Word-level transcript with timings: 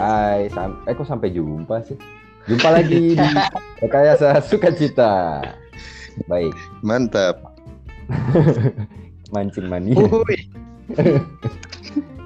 Hai, 0.00 0.48
sam 0.56 0.80
eh 0.88 0.96
kok 0.96 1.04
sampai 1.04 1.28
jumpa 1.28 1.84
sih? 1.84 1.92
Jumpa 2.48 2.72
lagi 2.72 3.12
di 3.12 3.28
Rekayasa 3.84 4.40
Sukacita. 4.40 5.44
Baik, 6.24 6.56
Mantap. 6.80 7.36
mancing 9.36 9.68
mania. 9.68 10.00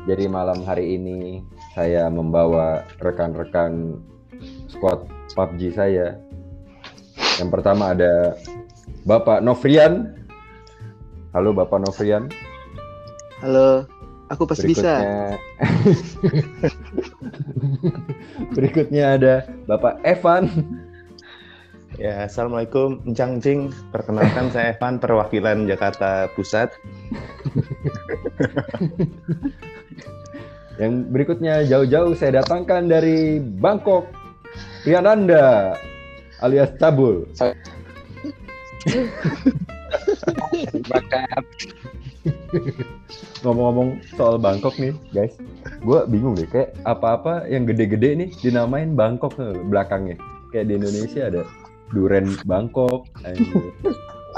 Jadi 0.08 0.24
malam 0.30 0.62
hari 0.62 0.94
ini 0.94 1.42
saya 1.74 2.06
membawa 2.06 2.86
rekan-rekan 3.02 3.98
squad 4.70 5.10
PUBG 5.34 5.74
saya. 5.74 6.14
Yang 7.42 7.50
pertama 7.58 7.90
ada 7.90 8.38
Bapak 9.02 9.42
Novrian. 9.42 10.14
Halo 11.34 11.50
Bapak 11.50 11.82
Novrian. 11.82 12.30
Halo, 13.42 13.90
aku 14.34 14.50
pasti 14.50 14.66
bisa. 14.74 14.98
Berikutnya 18.58 19.14
ada 19.14 19.34
Bapak 19.70 20.02
Evan. 20.02 20.50
Ya, 21.94 22.26
assalamualaikum, 22.26 22.98
Encang 23.06 23.38
Cing. 23.38 23.70
Perkenalkan 23.94 24.50
saya 24.50 24.74
Evan, 24.74 24.98
perwakilan 24.98 25.70
Jakarta 25.70 26.26
Pusat. 26.34 26.74
Yang 30.82 30.92
berikutnya 31.14 31.62
jauh-jauh 31.70 32.18
saya 32.18 32.42
datangkan 32.42 32.90
dari 32.90 33.38
Bangkok, 33.38 34.10
Riananda 34.82 35.78
alias 36.42 36.74
Cabul. 36.82 37.30
Bakat. 40.90 41.44
Ngomong-ngomong 43.44 44.00
soal 44.16 44.40
Bangkok 44.40 44.76
nih, 44.80 44.96
guys, 45.12 45.36
gue 45.84 46.00
bingung 46.08 46.34
deh. 46.36 46.48
Kayak 46.48 46.72
apa-apa 46.88 47.44
yang 47.48 47.68
gede-gede 47.68 48.16
nih 48.16 48.28
dinamain 48.40 48.96
Bangkok 48.96 49.36
tuh 49.36 49.52
belakangnya. 49.68 50.16
Kayak 50.52 50.72
di 50.72 50.74
Indonesia 50.80 51.28
ada 51.28 51.42
duren 51.92 52.32
Bangkok, 52.48 53.04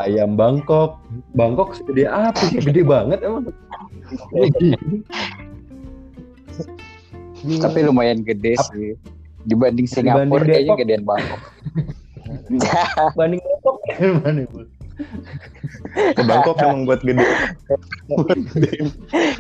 ayam 0.03 0.35
Bangkok, 0.35 0.99
Bangkok 1.39 1.79
segede 1.79 2.11
apa 2.11 2.41
sih? 2.51 2.59
Gede 2.59 2.83
banget 2.83 3.23
emang. 3.23 3.47
Tapi 7.63 7.79
lumayan 7.87 8.27
gede 8.27 8.59
sih. 8.73 8.99
Dibanding 9.47 9.87
Singapura 9.87 10.27
Dibanding 10.27 10.51
kayaknya 10.51 10.75
gedean 10.75 11.05
Bangkok. 11.07 11.41
banding 13.19 13.39
Bangkok? 13.39 13.79
Ke 15.97 16.23
Bangkok 16.23 16.61
emang 16.61 16.85
buat 16.85 17.01
gede. 17.01 17.25
Buat 18.13 18.39
gedein 18.53 18.87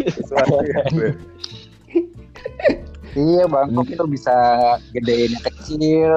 sesuatu 0.08 0.64
ya, 0.64 0.80
gue. 0.88 1.10
iya, 3.12 3.44
Bangkok 3.44 3.92
itu 3.92 4.04
bisa 4.08 4.34
gedein 4.96 5.36
yang 5.36 5.44
kecil. 5.44 6.10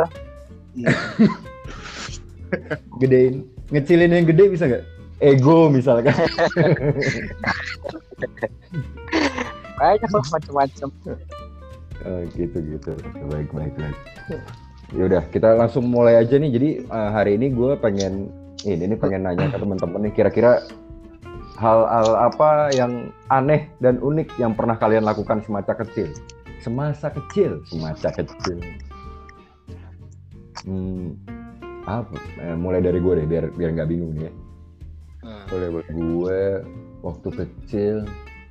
Gedein, 3.03 3.43
ngecilin 3.69 4.15
yang 4.15 4.27
gede 4.27 4.43
bisa 4.47 4.63
nggak? 4.65 4.85
Ego 5.19 5.67
misalkan. 5.67 6.15
Banyak 9.75 10.11
lah 10.11 10.23
macam-macam. 10.31 10.89
Oh, 12.07 12.21
gitu 12.31 12.57
gitu. 12.63 12.91
Baik 13.27 13.51
baik 13.51 13.73
baik. 13.75 13.97
Ya 14.95 15.03
udah, 15.05 15.23
kita 15.29 15.59
langsung 15.59 15.91
mulai 15.91 16.15
aja 16.15 16.39
nih. 16.39 16.51
Jadi 16.55 16.69
eh, 16.87 17.09
hari 17.11 17.35
ini 17.35 17.51
gue 17.51 17.75
pengen 17.83 18.31
ini 18.67 18.83
nih 18.91 18.99
pengen 18.99 19.23
nanya 19.23 19.47
ke 19.47 19.57
teman-teman 19.57 19.99
nih 20.03 20.13
kira-kira 20.13 20.63
hal-hal 21.59 22.15
apa 22.15 22.71
yang 22.71 23.11
aneh 23.27 23.67
dan 23.83 23.99
unik 23.99 24.35
yang 24.39 24.55
pernah 24.55 24.79
kalian 24.79 25.03
lakukan 25.03 25.43
semasa 25.43 25.75
kecil? 25.75 26.11
Semasa 26.59 27.07
kecil, 27.11 27.63
semasa 27.67 28.11
kecil. 28.11 28.59
Hmm, 30.67 31.15
apa? 31.87 32.15
Eh, 32.39 32.55
mulai 32.55 32.83
dari 32.83 32.99
gue 32.99 33.13
deh, 33.23 33.27
biar 33.27 33.51
biar 33.55 33.69
nggak 33.75 33.89
bingung 33.89 34.11
nih 34.15 34.27
ya. 34.27 34.33
Boleh 35.47 35.67
buat 35.71 35.87
gue 35.87 36.39
waktu 37.03 37.29
kecil. 37.31 37.95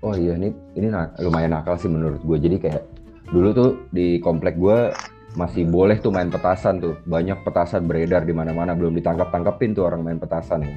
Oh 0.00 0.14
iya 0.14 0.38
ini 0.38 0.54
ini 0.78 0.88
na- 0.88 1.12
lumayan 1.20 1.52
nakal 1.52 1.76
sih 1.76 1.90
menurut 1.90 2.20
gue. 2.24 2.36
Jadi 2.40 2.56
kayak 2.60 2.84
dulu 3.28 3.48
tuh 3.52 3.70
di 3.92 4.16
komplek 4.24 4.56
gue 4.56 4.92
masih 5.38 5.62
boleh 5.64 6.02
tuh 6.02 6.10
main 6.10 6.26
petasan 6.26 6.82
tuh. 6.82 6.98
Banyak 7.06 7.46
petasan 7.46 7.86
beredar 7.86 8.26
di 8.26 8.34
mana-mana. 8.34 8.74
Belum 8.74 8.90
ditangkap 8.90 9.30
tangkapin 9.30 9.70
tuh 9.70 9.86
orang 9.86 10.02
main 10.02 10.18
petasan 10.18 10.66
ya. 10.66 10.76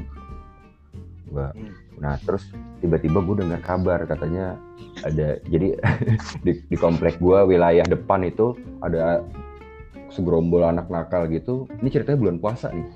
Gua- 1.28 1.56
Nah 2.02 2.18
terus 2.18 2.50
tiba-tiba 2.82 3.22
gue 3.22 3.46
dengar 3.46 3.62
kabar 3.62 4.10
katanya 4.10 4.58
ada 5.06 5.38
jadi 5.46 5.78
di, 6.46 6.58
di 6.66 6.74
komplek 6.74 7.22
gue 7.22 7.46
wilayah 7.46 7.86
depan 7.86 8.26
itu 8.26 8.58
ada 8.82 9.22
segerombol 10.10 10.66
anak 10.66 10.90
nakal 10.90 11.30
gitu. 11.30 11.70
Ini 11.82 11.90
ceritanya 11.90 12.18
bulan 12.18 12.38
puasa 12.38 12.74
nih. 12.74 12.90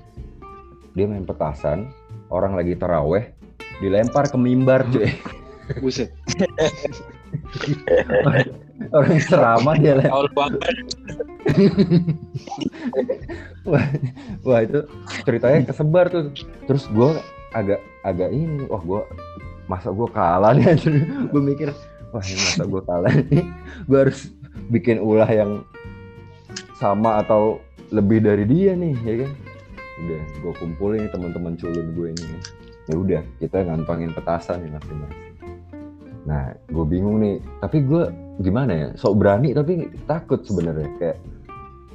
Dia 0.98 1.06
main 1.06 1.22
petasan, 1.22 1.86
orang 2.32 2.58
lagi 2.58 2.74
taraweh, 2.74 3.30
dilempar 3.78 4.26
ke 4.26 4.34
mimbar 4.34 4.82
cuy. 4.90 5.14
Buset. 5.82 6.10
orang 8.96 9.18
ceramah 9.18 9.74
dia 9.78 9.98
lempar. 9.98 10.50
Wah, 13.66 13.82
wah 14.46 14.62
itu 14.62 14.86
ceritanya 15.26 15.66
kesebar 15.66 16.06
tuh. 16.06 16.30
Terus 16.70 16.86
gue 16.86 17.18
agak 17.50 17.82
agak 18.06 18.30
ini, 18.30 18.62
wah 18.70 18.78
gue 18.78 19.02
masa 19.66 19.90
gue 19.90 20.06
kalah 20.14 20.54
nih. 20.54 20.78
Gue 21.34 21.42
mikir, 21.42 21.74
wah 22.14 22.22
masa 22.22 22.62
gue 22.62 22.82
kalah 22.86 23.10
nih. 23.10 23.42
Gue 23.90 23.98
harus 24.06 24.30
bikin 24.70 25.02
ulah 25.02 25.26
yang 25.26 25.66
sama 26.78 27.26
atau 27.26 27.58
lebih 27.90 28.22
dari 28.22 28.46
dia 28.46 28.78
nih, 28.78 28.94
ya 29.02 29.14
kan? 29.26 29.32
Udah, 29.96 30.22
gue 30.44 30.52
kumpulin 30.62 31.10
teman-teman 31.10 31.58
culun 31.58 31.90
gue 31.98 32.14
ini. 32.14 32.38
Ya 32.86 32.94
udah, 32.94 33.22
kita 33.42 33.66
ngantongin 33.66 34.14
petasan 34.14 34.62
nih 34.62 34.78
masing-masing. 34.78 35.26
Nah, 36.26 36.52
gue 36.70 36.84
bingung 36.84 37.22
nih. 37.22 37.38
Tapi 37.62 37.86
gue 37.86 38.10
gimana 38.42 38.72
ya? 38.74 38.88
Sok 38.98 39.22
berani 39.22 39.54
tapi 39.54 39.86
takut 40.04 40.42
sebenarnya. 40.42 40.90
Kayak 40.98 41.18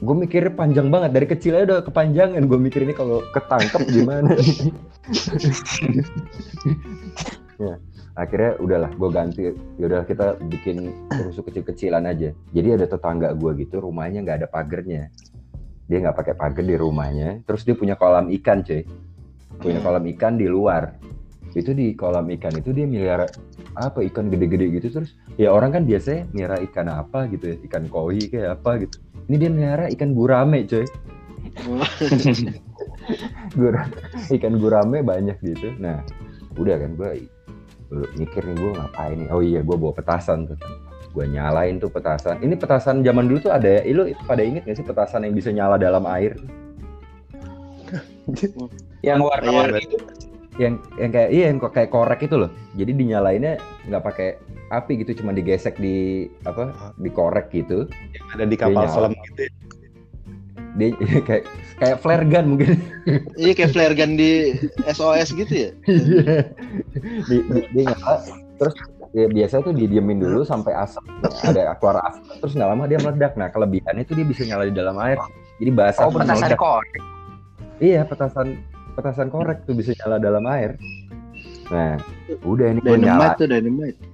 gue 0.02 0.16
mikir 0.18 0.44
panjang 0.58 0.90
banget. 0.90 1.14
Dari 1.14 1.28
kecil 1.30 1.54
aja 1.56 1.66
udah 1.78 1.86
kepanjangan 1.86 2.44
gue 2.50 2.60
mikir 2.60 2.82
ini 2.84 2.94
kalau 2.98 3.22
ketangkep 3.32 3.82
gimana? 3.88 4.34
Ya 7.62 7.78
akhirnya 8.18 8.58
udahlah 8.58 8.92
gue 8.92 9.10
ganti. 9.14 9.42
Yaudah 9.78 10.02
kita 10.10 10.42
bikin 10.50 10.90
rusuh 11.30 11.46
kecil-kecilan 11.46 12.10
aja. 12.10 12.34
Jadi 12.52 12.68
ada 12.74 12.86
tetangga 12.90 13.38
gue 13.38 13.52
gitu 13.62 13.86
rumahnya 13.86 14.26
nggak 14.26 14.38
ada 14.42 14.48
pagernya. 14.50 15.14
Dia 15.86 15.98
nggak 16.02 16.18
pakai 16.18 16.34
pagar 16.34 16.66
di 16.66 16.74
rumahnya. 16.74 17.46
Terus 17.46 17.62
dia 17.62 17.78
punya 17.78 17.94
kolam 17.94 18.34
ikan 18.42 18.66
cuy. 18.66 18.82
Punya 19.62 19.80
kolam 19.86 20.04
ikan 20.18 20.42
di 20.42 20.50
luar 20.50 20.98
itu 21.52 21.72
di 21.76 21.92
kolam 21.96 22.32
ikan 22.40 22.56
itu 22.56 22.72
dia 22.72 22.88
melihara 22.88 23.28
apa 23.76 24.04
ikan 24.08 24.32
gede-gede 24.32 24.80
gitu. 24.80 24.88
Terus 25.02 25.16
ya 25.36 25.52
orang 25.52 25.76
kan 25.76 25.84
biasanya 25.84 26.28
melihara 26.32 26.58
ikan 26.68 26.88
apa 26.88 27.28
gitu 27.32 27.46
ya 27.52 27.58
ikan 27.68 27.84
koi 27.92 28.32
kayak 28.32 28.60
apa 28.60 28.88
gitu. 28.88 28.96
Ini 29.28 29.36
dia 29.38 29.50
melihara 29.52 29.86
ikan 29.92 30.12
gurame 30.16 30.68
coy. 30.68 30.86
Gura, 33.58 33.90
ikan 34.30 34.56
gurame 34.62 35.04
banyak 35.04 35.36
gitu. 35.44 35.74
Nah 35.82 36.00
udah 36.56 36.76
kan 36.80 36.92
gue 36.96 37.28
mikir 38.16 38.46
nih 38.46 38.56
gue 38.56 38.72
ngapain 38.78 39.18
nih? 39.20 39.28
Oh 39.34 39.44
iya 39.44 39.60
gue 39.60 39.76
bawa 39.76 39.92
petasan 39.92 40.48
tuh 40.48 40.60
gue 41.12 41.26
nyalain 41.28 41.76
tuh 41.76 41.92
petasan. 41.92 42.40
Ini 42.40 42.56
petasan 42.56 43.04
zaman 43.04 43.28
dulu 43.28 43.52
tuh 43.52 43.52
ada 43.52 43.68
ya? 43.68 43.82
Lu 43.92 44.08
pada 44.24 44.42
inget 44.48 44.64
gak 44.64 44.80
sih 44.80 44.88
petasan 44.88 45.28
yang 45.28 45.36
bisa 45.36 45.52
nyala 45.52 45.76
dalam 45.76 46.08
air? 46.08 46.40
Yang 49.04 49.20
warna-warni 49.28 49.82
Iya, 49.82 49.88
itu. 49.92 49.98
Yang 50.58 50.76
yang 50.96 51.10
kayak 51.10 51.30
iya 51.30 51.46
yang 51.48 51.58
kok 51.58 51.72
kayak 51.72 51.90
korek 51.90 52.20
itu 52.22 52.36
loh 52.36 52.52
jadi 52.74 52.92
dinyalainnya 52.92 53.56
nggak 53.86 54.04
pakai 54.04 54.30
api 54.70 55.00
gitu 55.00 55.16
cuma 55.18 55.32
digesek 55.32 55.76
di 55.76 56.28
apa 56.44 56.72
dikorek 56.98 57.48
gitu 57.50 57.88
Ada 58.30 58.44
di 58.44 58.56
kapal 58.56 58.84
Dia 58.84 58.92
selam 58.92 59.12
gitu 59.16 59.42
ya. 59.42 59.52
dia 60.72 60.90
kayak 61.22 61.44
kayak 61.78 61.98
flare 62.00 62.24
gun 62.26 62.46
mungkin 62.50 62.80
Iya 63.36 63.52
kayak 63.54 63.72
flare 63.72 63.92
gun 63.94 64.16
di 64.16 64.56
SOS 64.86 65.32
gitu 65.34 65.52
ya. 65.52 65.70
Iya. 65.86 66.36
di, 67.26 67.38
di, 67.42 67.60
dia 67.70 67.84
nyala 67.88 68.20
terus 68.56 68.76
ya 69.12 69.28
biasa 69.28 69.60
tuh 69.62 69.74
didiemin 69.74 70.20
dulu 70.20 70.44
sampai 70.44 70.72
asap 70.74 71.04
ada 71.44 71.76
keluar 71.76 72.00
asap 72.06 72.24
terus 72.38 72.54
nggak 72.54 72.70
lama 72.70 72.84
dia 72.86 73.00
meledak 73.00 73.34
nah 73.34 73.48
kelebihannya 73.48 74.04
tuh 74.04 74.16
dia 74.16 74.24
bisa 74.24 74.44
nyala 74.46 74.64
di 74.64 74.72
dalam 74.72 74.96
air 74.98 75.20
jadi 75.58 75.72
basah 75.72 76.06
Oh, 76.06 76.14
petasan 76.14 76.40
meledak. 76.40 76.56
korek. 76.58 76.92
iya 77.80 78.02
petasan 78.04 78.48
petasan 79.02 79.34
korek 79.34 79.66
tuh 79.66 79.74
bisa 79.74 79.98
nyala 79.98 80.22
dalam 80.22 80.46
air 80.46 80.78
nah 81.74 81.98
udah 82.46 82.70
ini 82.70 82.86
gue 82.86 83.02
nyala 83.02 83.34
Dynamite 83.34 83.42
tuh 83.42 83.48
dynamite. 83.50 83.98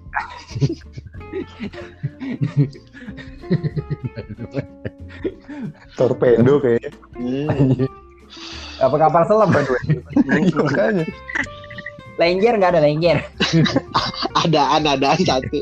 Torpedo 5.98 6.62
kayaknya. 6.62 6.92
Iya. 7.18 7.50
apa 8.86 8.95
kapal 9.01 9.25
selam 9.25 9.50
kan 9.50 9.66
gue 9.66 9.81
Makanya. 10.62 11.06
Lenjer 12.18 12.54
nggak 12.57 12.72
ada 12.78 12.81
lenjer. 12.81 13.18
Adaan 14.45 14.86
adaan 14.86 15.22
satu. 15.22 15.62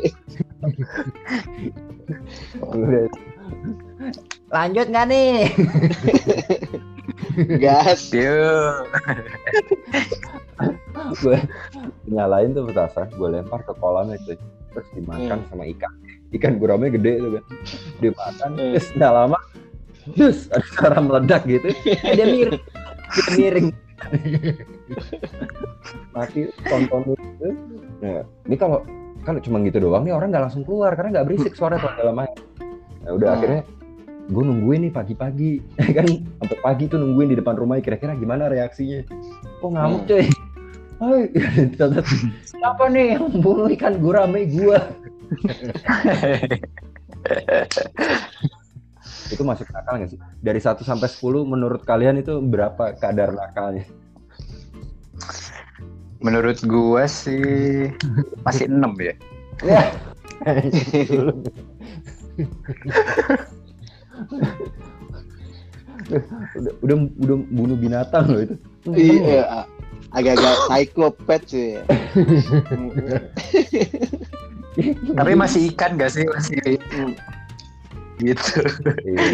udah 2.75 3.05
lanjut 4.49 4.87
nggak 4.89 5.05
nih 5.11 5.51
gas. 7.63 8.09
Yuk. 8.11 8.87
gue 11.21 11.37
nyalain 12.07 12.55
tuh 12.55 12.63
petasan 12.71 13.07
gue 13.11 13.29
lempar 13.29 13.61
ke 13.63 13.73
kolam 13.77 14.11
itu. 14.11 14.39
Terus 14.71 14.87
dimakan 14.95 15.39
sama 15.51 15.63
ikan. 15.71 15.91
Ikan 16.35 16.59
gurame 16.59 16.91
gede 16.91 17.19
tuh 17.19 17.31
kan 17.39 17.43
dimakan 17.99 18.49
Hmm. 18.55 18.71
terus 18.75 18.87
nggak 18.95 19.13
lama 19.13 19.39
terus 20.13 20.39
ada 20.53 20.65
suara 20.75 20.99
meledak 21.01 21.41
gitu. 21.47 21.69
Dia 21.85 22.25
miring 22.27 22.61
dia 23.15 23.25
miring. 23.33 23.67
Mati 26.11 26.51
tonton 26.67 27.01
itu 27.15 27.49
nah, 28.03 28.21
ini 28.45 28.55
kalau 28.59 28.83
kan 29.25 29.39
cuma 29.41 29.57
gitu 29.65 29.81
doang 29.81 30.05
nih 30.05 30.13
orang 30.13 30.29
nggak 30.29 30.43
langsung 30.51 30.61
keluar 30.67 30.93
karena 30.93 31.19
nggak 31.19 31.25
berisik 31.31 31.53
suara 31.57 31.79
tuh 31.81 31.89
dalam 31.97 32.19
air. 32.21 32.35
Nah, 33.05 33.11
udah 33.15 33.27
Hmm. 33.27 33.35
akhirnya 33.39 33.61
gue 34.25 34.43
nungguin 34.43 34.89
nih 34.89 34.93
pagi-pagi 34.93 35.51
kan 35.97 36.05
sampai 36.41 36.57
pagi 36.65 36.83
tuh 36.89 36.97
nungguin 36.97 37.29
di 37.33 37.37
depan 37.37 37.55
rumah 37.57 37.77
kira-kira 37.81 38.17
gimana 38.17 38.49
reaksinya 38.49 39.05
kok 39.61 39.69
ngamuk 39.69 40.01
Hmm. 40.05 40.09
coy 40.09 40.25
Hai, 40.95 41.27
siapa 42.55 42.87
nih 42.87 43.19
yang 43.19 43.27
bunuh 43.43 43.67
ikan 43.75 43.99
gurame 43.99 44.47
gua? 44.47 44.79
itu 49.35 49.43
masuk 49.43 49.67
nakal 49.75 49.99
nggak 49.99 50.15
sih? 50.15 50.19
Dari 50.39 50.63
1 50.63 50.87
sampai 50.87 51.11
10 51.11 51.43
menurut 51.43 51.83
kalian 51.83 52.23
itu 52.23 52.39
berapa 52.39 52.95
kadar 52.95 53.35
nakalnya? 53.35 53.83
Menurut 56.23 56.63
gua 56.63 57.11
sih 57.11 57.91
masih 58.47 58.71
6 58.71 58.95
ya. 59.03 59.19
Udah, 66.55 66.73
udah 66.83 66.97
udah 67.23 67.37
bunuh 67.49 67.77
binatang 67.79 68.25
loh 68.29 68.41
itu. 68.43 68.55
iya 68.93 69.65
agak-agak 70.13 70.55
psikopat 70.69 71.41
sih 71.49 71.79
Tapi 75.15 75.31
masih 75.33 75.71
ikan 75.71 75.95
gak 75.95 76.11
sih 76.11 76.27
masih 76.27 76.59
gitu. 78.19 78.63
Iya, 79.03 79.27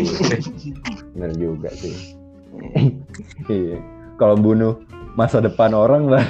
bener 1.14 1.32
juga 1.38 1.70
sih. 1.78 2.18
Iya. 3.50 3.78
Kalau 4.18 4.38
bunuh 4.38 4.82
masa 5.14 5.42
depan 5.42 5.74
orang 5.74 6.10
lah. 6.10 6.26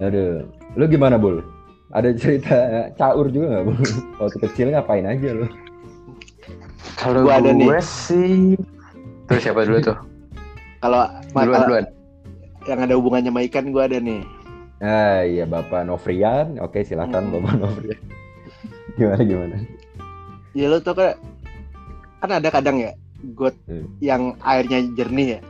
Aduh, 0.00 0.48
lu 0.76 0.84
gimana 0.88 1.16
bul? 1.20 1.44
Ada 1.94 2.10
cerita 2.12 2.56
caur 2.92 3.30
juga 3.30 3.46
nggak 3.50 3.64
bul? 3.64 3.78
Waktu 4.18 4.36
kecil 4.42 4.66
ngapain 4.68 5.06
aja 5.06 5.30
lu? 5.32 5.46
Kalau 6.94 7.22
Gua 7.22 7.38
ada 7.38 7.50
nih. 7.50 7.66
gue 7.66 7.80
sih 7.80 8.54
Terus 9.24 9.40
siapa 9.42 9.62
dulu 9.62 9.78
tuh? 9.80 9.98
kalau 10.78 11.08
Duluan 11.32 11.64
duluan. 11.64 11.86
yang 12.64 12.78
ada 12.78 12.92
hubungannya 12.92 13.30
sama 13.30 13.40
ikan 13.42 13.70
gue 13.70 13.82
ada 13.82 13.96
nih 13.96 14.20
Ah 14.78 15.24
iya 15.24 15.44
Bapak 15.44 15.80
Novrian, 15.82 16.60
oke 16.60 16.76
silakan 16.80 17.24
Hmm. 17.24 17.40
Bapak 17.40 17.54
Novrian. 17.56 18.00
Gimana 18.98 19.22
gimana? 19.22 19.56
ya 20.52 20.68
lo 20.68 20.78
tau 20.78 20.92
kan 20.92 21.16
kan 22.20 22.30
ada 22.36 22.48
kadang 22.48 22.78
ya 22.78 22.92
got 23.32 23.56
Hmm. 23.64 23.88
yang 23.98 24.22
airnya 24.40 24.84
jernih 24.92 25.28
ya 25.28 25.40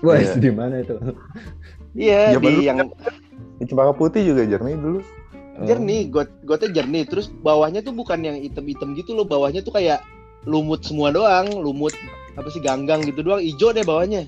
Wah 0.00 0.16
Iya. 0.16 0.32
di 0.34 0.50
mana 0.50 0.74
itu? 0.80 0.96
iya 1.94 2.32
di 2.34 2.50
yang 2.62 2.78
Di 3.54 3.64
Cempaka 3.64 3.92
Putih 3.92 4.24
juga 4.24 4.42
jernih 4.44 4.74
dulu. 4.74 5.00
Jernih 5.62 6.10
got 6.10 6.30
gotnya 6.42 6.82
jernih. 6.82 7.06
Terus 7.06 7.30
bawahnya 7.30 7.86
tuh 7.86 7.94
bukan 7.94 8.18
yang 8.26 8.36
hitam-hitam 8.42 8.98
gitu 8.98 9.14
loh. 9.14 9.22
Bawahnya 9.22 9.62
tuh 9.62 9.78
kayak 9.78 10.02
lumut 10.48 10.82
semua 10.82 11.14
doang. 11.14 11.46
Lumut 11.54 11.94
apa 12.34 12.50
sih 12.50 12.58
ganggang 12.58 13.06
gitu 13.06 13.22
doang. 13.22 13.38
Hijau 13.38 13.70
deh 13.70 13.86
bawahnya. 13.86 14.26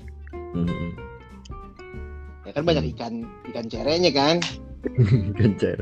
Hmm. 0.55 0.95
ya 2.47 2.55
kan 2.55 2.63
banyak 2.63 2.95
ikan 2.95 3.27
ikan 3.51 3.65
cerenya 3.67 4.11
kan. 4.15 4.39
Kencer. 5.37 5.77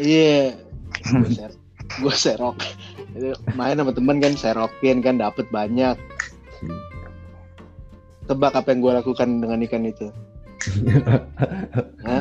iya. 0.00 0.56
Gue 1.04 1.28
ser 1.28 1.52
gue 2.00 2.14
serok. 2.14 2.56
Main 3.52 3.76
sama 3.76 3.92
temen 3.92 4.16
kan 4.22 4.32
serokin 4.32 5.04
kan 5.04 5.20
dapet 5.20 5.44
banyak. 5.52 5.96
Hmm. 6.62 6.80
tebak 8.30 8.54
apa 8.54 8.70
yang 8.70 8.86
gue 8.86 8.92
lakukan 9.02 9.28
dengan 9.42 9.58
ikan 9.66 9.82
itu? 9.82 10.08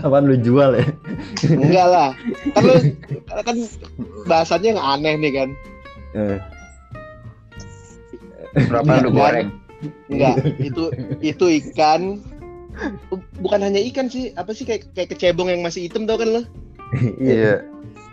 Apaan 0.02 0.26
lu 0.26 0.38
jual 0.38 0.74
ya? 0.74 0.86
enggak 1.46 1.88
lah. 1.88 2.10
Kan 2.54 2.62
lu 2.64 2.74
kan 3.48 3.58
bahasannya 4.26 4.76
yang 4.76 4.82
aneh 4.82 5.14
nih 5.18 5.32
kan. 5.34 5.50
Eh, 6.14 6.38
Berapa 8.68 9.02
lu 9.02 9.10
goreng? 9.12 9.50
enggak. 10.08 10.36
Itu 10.58 10.90
itu 11.22 11.46
ikan. 11.64 12.22
Bukan 13.40 13.60
hanya 13.62 13.82
ikan 13.92 14.08
sih. 14.08 14.32
Apa 14.34 14.52
sih? 14.52 14.64
Kayak 14.64 14.90
kayak 14.94 15.14
kecebong 15.14 15.50
yang 15.50 15.62
masih 15.62 15.86
hitam 15.86 16.06
tau 16.06 16.18
kan 16.18 16.30
lo 16.30 16.42
Iya. 17.18 17.64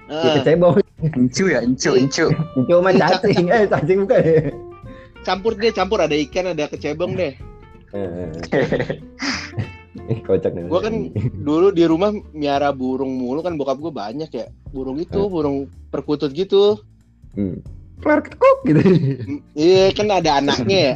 Ya, 0.09 0.41
kecebong. 0.41 0.81
Encu 0.99 1.45
ya, 1.47 1.61
encu, 1.63 1.95
encu. 1.95 2.27
Cuma 2.67 2.91
cacing. 2.91 3.47
Eh 3.49 3.67
cacing 3.67 3.99
bukan 4.05 4.21
ya? 4.21 4.41
campur 5.27 5.53
deh 5.55 5.71
campur. 5.71 5.99
Ada 6.01 6.17
ikan 6.25 6.57
ada 6.57 6.65
kecebong 6.67 7.13
deh 7.13 7.35
Eh, 10.11 10.17
eh, 10.17 10.21
Kocak 10.21 10.53
nih. 10.53 10.65
Gua 10.67 10.81
kan 10.81 11.13
dulu 11.39 11.69
di 11.69 11.85
rumah 11.85 12.09
miara 12.33 12.73
burung 12.73 13.13
mulu 13.13 13.41
kan 13.41 13.55
bokap 13.55 13.77
gue 13.79 13.93
banyak 13.93 14.31
ya 14.31 14.47
burung 14.67 14.97
itu 14.97 15.17
Eh. 15.19 15.29
burung 15.29 15.57
perkutut 15.89 16.33
gitu 16.33 16.81
Hmm. 17.37 17.61
Ketuk 17.99 18.59
gitu. 18.65 18.81
Mm, 18.81 19.39
iya 19.53 19.91
kan 19.91 20.09
ada 20.09 20.39
anaknya 20.39 20.79
ya 20.81 20.95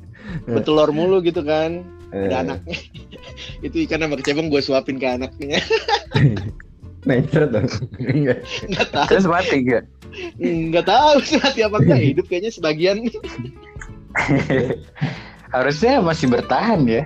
bertelur 0.48 0.90
mulu 0.90 1.20
gitu 1.20 1.40
kan 1.40 1.84
Eh, 2.08 2.24
ada 2.24 2.40
anaknya 2.42 2.78
itu 3.66 3.76
ikan 3.84 4.00
sama 4.00 4.16
kecebong 4.16 4.48
gue 4.48 4.58
suapin 4.58 4.96
ke 4.96 5.06
anaknya 5.08 5.60
Mencret 7.04 7.52
dong. 7.52 7.68
Enggak. 8.00 8.40
nggak 8.64 8.88
tahu 8.88 9.08
Terus 9.10 9.26
mati 9.26 9.56
gak? 9.60 9.84
nggak 10.40 10.86
tahu 10.88 11.14
sih 11.20 11.36
mati 11.36 11.60
apa 11.60 11.76
enggak 11.76 12.00
hidup 12.00 12.24
kayaknya 12.26 12.50
sebagian 12.50 12.96
Harusnya 15.54 16.02
masih 16.02 16.26
bertahan 16.28 16.82
ya. 16.82 17.02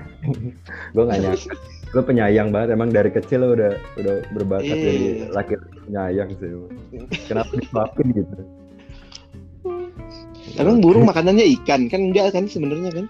Gue 0.97 1.05
gak 1.05 1.21
nyangka. 1.21 1.53
Lo 1.93 2.01
penyayang 2.01 2.49
banget. 2.49 2.69
Emang 2.73 2.89
dari 2.89 3.09
kecil 3.09 3.41
lo 3.41 3.47
udah 3.53 3.73
udah 3.95 4.15
berbakat 4.33 4.67
Iya. 4.67 4.83
jadi 4.83 5.07
laki 5.31 5.55
penyayang 5.85 6.29
sih. 6.35 6.49
Kenapa 7.29 7.53
disuapin 7.55 8.07
gitu? 8.13 8.37
emang 10.57 10.81
burung 10.81 11.05
makanannya 11.05 11.45
ikan 11.61 11.87
kan 11.87 12.01
enggak 12.03 12.33
kan 12.33 12.45
sebenarnya 12.45 12.91
kan 12.91 13.07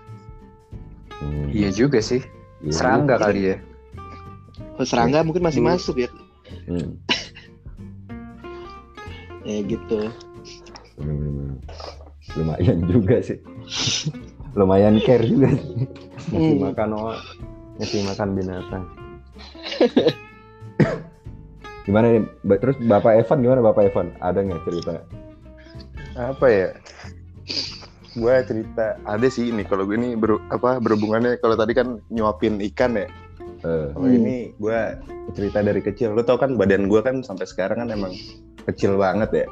Hmm. 1.18 1.48
Iya 1.48 1.72
juga 1.72 1.98
sih. 1.98 2.20
Iya. 2.60 2.72
Serangga 2.72 3.16
kali 3.16 3.50
ya. 3.50 3.56
kalau 4.74 4.84
serangga 4.84 5.22
mungkin 5.22 5.42
masih 5.42 5.62
Hmm. 5.62 5.70
masuk 5.72 5.96
ya 5.98 6.10
Hmm. 6.66 6.98
ya 9.48 9.58
gitu 9.64 10.12
Bener-bener. 10.94 11.56
Lumayan 12.36 12.78
juga 12.84 13.16
sih. 13.18 13.38
Lumayan 14.58 14.98
care 14.98 15.22
juga 15.22 15.54
sih. 15.54 15.86
Ngasih 16.28 16.52
Hmm. 16.52 16.60
makan 16.66 16.88
oh, 16.92 17.14
ngasih 17.78 18.00
makan 18.04 18.28
binatang. 18.34 18.84
gimana 21.86 22.06
nih? 22.10 22.22
Terus 22.58 22.76
Bapak 22.82 23.12
Evan 23.16 23.38
gimana 23.40 23.60
Bapak 23.62 23.82
Evan? 23.86 24.06
Ada 24.18 24.38
nggak 24.42 24.62
cerita? 24.66 24.92
Apa 26.14 26.46
ya? 26.50 26.66
Gue 28.12 28.34
cerita 28.42 28.98
ada 29.06 29.26
sih 29.30 29.48
ini 29.48 29.62
kalau 29.62 29.86
gue 29.86 29.94
ini 29.94 30.12
ber, 30.12 30.36
apa 30.50 30.82
berhubungannya 30.82 31.38
kalau 31.38 31.54
tadi 31.54 31.72
kan 31.72 32.02
nyuapin 32.10 32.58
ikan 32.74 32.98
ya. 32.98 33.06
Eh, 33.58 33.90
Kalau 33.90 34.04
Hmm. 34.04 34.16
ini 34.16 34.34
gue 34.54 34.78
cerita 35.32 35.58
dari 35.62 35.78
kecil. 35.78 36.12
Lo 36.12 36.22
tau 36.22 36.34
kan 36.34 36.54
badan 36.54 36.86
gue 36.86 36.98
kan 36.98 37.22
sampai 37.22 37.42
sekarang 37.42 37.80
kan 37.80 37.88
emang 37.90 38.12
kecil 38.66 38.98
banget 38.98 39.30
ya. 39.32 39.46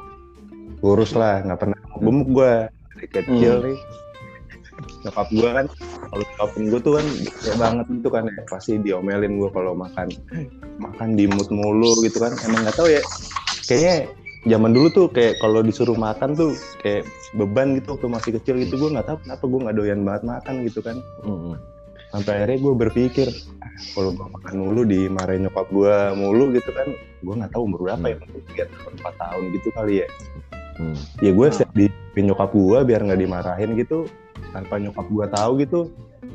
Kurus 0.77 1.11
lah, 1.11 1.41
nggak 1.41 1.57
pernah 1.57 1.79
gemuk 1.97 2.27
gue 2.29 2.53
dari 2.93 3.07
kecil 3.09 3.53
Hmm. 3.57 3.65
nih. 3.71 3.77
Nyokap 5.03 5.27
gue 5.29 5.49
kan 5.49 5.65
kalau 6.07 6.23
nyuapin 6.23 6.63
gue 6.69 6.79
tuh 6.79 6.93
kan 6.97 7.05
gede 7.05 7.51
banget 7.55 7.85
gitu 7.89 8.09
kan 8.09 8.23
ya. 8.25 8.41
Pasti 8.45 8.71
diomelin 8.77 9.33
gue 9.37 9.49
kalau 9.51 9.73
makan 9.73 10.07
makan 10.77 11.09
dimut 11.13 11.49
mulu 11.49 11.99
gitu 12.01 12.17
kan. 12.17 12.33
Emang 12.43 12.63
nggak 12.63 12.77
tahu 12.77 12.89
ya. 12.89 13.01
Kayaknya 13.65 13.95
zaman 14.45 14.71
dulu 14.71 14.87
tuh 14.87 15.05
kayak 15.11 15.43
kalau 15.43 15.59
disuruh 15.59 15.97
makan 15.97 16.31
tuh 16.31 16.55
kayak 16.79 17.03
beban 17.35 17.75
gitu 17.75 17.97
waktu 17.97 18.07
masih 18.07 18.31
kecil 18.39 18.55
gitu 18.61 18.79
gue 18.79 18.89
nggak 18.95 19.03
tahu 19.05 19.17
kenapa 19.19 19.43
gue 19.43 19.59
nggak 19.59 19.75
doyan 19.75 20.01
banget 20.07 20.23
makan 20.23 20.55
gitu 20.63 20.79
kan 20.79 20.95
mm, 21.19 21.59
sampai 22.15 22.31
akhirnya 22.39 22.57
gue 22.63 22.73
berpikir 22.79 23.27
"Ah, 23.59 23.67
kalau 23.91 24.15
gue 24.15 24.27
makan 24.31 24.55
mulu 24.55 24.81
dimarahin 24.87 25.43
nyokap 25.43 25.67
gue 25.67 25.95
mulu 26.15 26.55
gitu 26.55 26.69
kan 26.71 26.87
gue 26.95 27.33
nggak 27.35 27.51
tahu 27.51 27.67
umur 27.67 27.79
berapa 27.91 28.05
ya 28.07 28.15
mungkin 28.23 28.41
tiga 28.47 28.63
tahun 28.71 28.93
empat 29.03 29.13
tahun 29.19 29.43
gitu 29.51 29.67
kali 29.75 29.93
ya 29.99 30.07
mm. 30.79 30.97
ya 31.19 31.31
gue 31.35 31.45
Ah. 31.45 31.51
setiap 31.51 31.71
di 31.75 31.85
di 31.91 32.21
nyokap 32.23 32.49
gue 32.55 32.79
biar 32.87 33.01
nggak 33.03 33.19
dimarahin 33.19 33.69
gitu 33.75 34.07
tanpa 34.51 34.79
nyokap 34.79 35.05
gue 35.09 35.25
tahu 35.29 35.51
gitu 35.61 35.79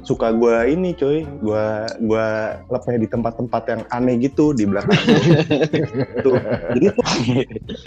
suka 0.02 0.34
gue 0.34 0.56
ini 0.74 0.94
coy 0.98 1.22
gue 1.22 1.66
gue 2.06 2.26
lepeh 2.70 2.96
di 3.02 3.06
tempat-tempat 3.06 3.62
yang 3.70 3.82
aneh 3.94 4.18
gitu 4.18 4.50
di 4.50 4.66
belakang 4.66 4.98
tuh 6.26 6.38
jadi 6.74 6.86
tuh 6.90 7.06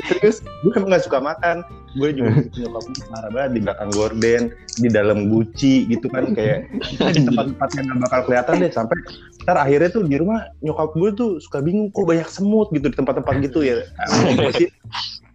serius 0.08 0.40
gue 0.66 0.74
emang 0.74 0.98
gak 0.98 1.06
suka 1.06 1.20
makan. 1.22 1.62
Gue 1.94 2.10
juga 2.12 2.42
nyokap 2.58 2.84
gue 2.90 3.06
marah 3.14 3.30
banget 3.30 3.52
di 3.54 3.60
belakang 3.62 3.90
gorden 3.94 4.42
di 4.82 4.90
dalam 4.90 5.30
guci 5.30 5.86
gitu 5.86 6.10
kan 6.10 6.34
kayak 6.34 6.66
di 7.14 7.22
tempat-tempat 7.30 7.70
yang 7.78 7.86
gak 7.94 8.00
bakal 8.10 8.20
kelihatan 8.26 8.56
deh. 8.66 8.72
Sampai 8.74 8.98
ntar 9.46 9.62
akhirnya 9.62 9.90
tuh 9.94 10.04
di 10.10 10.18
rumah 10.18 10.50
nyokap 10.66 10.98
gue 10.98 11.10
tuh 11.14 11.32
suka 11.38 11.62
bingung 11.62 11.94
kok 11.94 12.10
banyak 12.10 12.26
semut 12.26 12.74
gitu 12.74 12.90
di 12.90 12.98
tempat-tempat 12.98 13.46
gitu 13.46 13.62
ya 13.62 13.78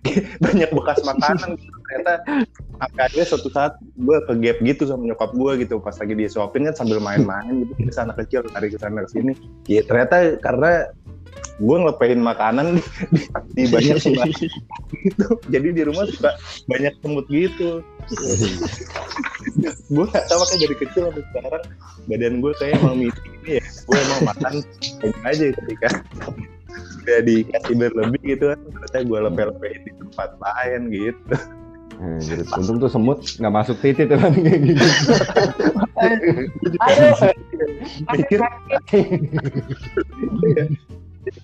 banyak 0.44 0.70
bekas 0.72 1.04
makanan 1.04 1.60
gitu. 1.60 1.76
ternyata 1.84 2.12
akhirnya 2.80 3.26
suatu 3.28 3.48
saat 3.52 3.76
gue 4.00 4.16
ke 4.24 4.32
gap 4.40 4.58
gitu 4.64 4.82
sama 4.88 5.04
nyokap 5.04 5.30
gue 5.36 5.52
gitu. 5.66 5.76
Pas 5.82 5.92
lagi 5.92 6.14
dia 6.16 6.30
suapin 6.30 6.64
kan 6.64 6.74
sambil 6.74 7.02
main-main 7.02 7.66
gitu. 7.66 7.72
Ke 7.76 7.92
sana 7.92 8.16
kecil 8.16 8.46
tarik 8.48 8.72
ke 8.72 8.78
sana 8.80 9.04
ke 9.04 9.10
sini. 9.12 9.32
Ya 9.68 9.84
ternyata 9.84 10.40
karena 10.40 10.88
gue 11.60 11.76
ngelepehin 11.76 12.24
makanan 12.24 12.80
di, 12.80 12.82
di, 13.12 13.20
di 13.52 13.62
banyak 13.68 14.00
semut 14.04 14.32
gitu. 14.32 15.28
Jadi 15.52 15.68
di 15.76 15.82
rumah 15.84 16.08
suka 16.08 16.32
banyak 16.64 16.94
semut 17.04 17.26
gitu. 17.28 17.84
Gue 19.90 20.06
gak 20.10 20.26
tau 20.26 20.42
makanya 20.42 20.66
dari 20.66 20.76
kecil 20.82 21.02
sampai 21.10 21.24
sekarang 21.30 21.64
badan 22.10 22.34
gue 22.42 22.52
kayak 22.58 22.74
emang 22.82 22.96
misi 22.98 23.22
ini 23.42 23.50
ya. 23.60 23.64
Gue 23.86 23.98
emang 23.98 24.20
makan 24.34 24.52
aja 25.26 25.44
ketika 25.54 25.88
udah 27.00 27.18
dikasih 27.24 27.74
berlebih 27.76 28.22
gitu 28.36 28.44
kan. 28.52 28.58
Ternyata 28.60 28.98
gue 29.04 29.18
lepeh-lepehin 29.30 29.80
di 29.88 29.92
tempat 29.96 30.30
lain 30.38 30.80
gitu. 30.92 31.34
Eh, 32.00 32.16
jadi 32.24 32.42
untung 32.56 32.80
tuh 32.80 32.88
semut 32.88 33.20
nggak 33.20 33.52
masuk 33.52 33.76
titik 33.84 34.08
tuh 34.08 34.16
kan 34.16 34.32
kayak 34.32 34.60
gitu. 34.72 34.86
mikir 38.16 38.40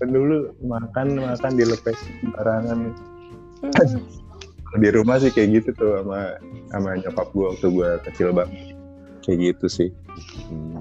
Kan 0.00 0.08
dulu 0.08 0.56
makan 0.64 1.20
makan 1.20 1.52
dilepeh 1.60 1.92
sembarangan. 1.92 2.96
Di 4.80 4.88
rumah 4.92 5.20
sih 5.20 5.28
kayak 5.28 5.60
gitu 5.60 5.70
tuh 5.76 5.90
sama 6.00 6.40
sama 6.72 6.96
nyokap 7.04 7.28
gue 7.36 7.46
waktu 7.52 7.66
gue 7.68 7.90
kecil 8.08 8.28
banget 8.32 8.76
kayak 9.26 9.38
gitu 9.52 9.66
sih. 9.68 9.88
Hmm. 10.48 10.80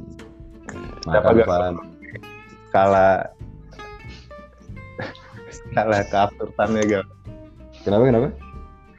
Makan 1.04 1.44
apaan? 1.44 1.76
Skala 5.56 6.04
keabsurdannya 6.12 6.84
gal 6.86 7.04
Kenapa 7.84 8.04
kenapa? 8.10 8.30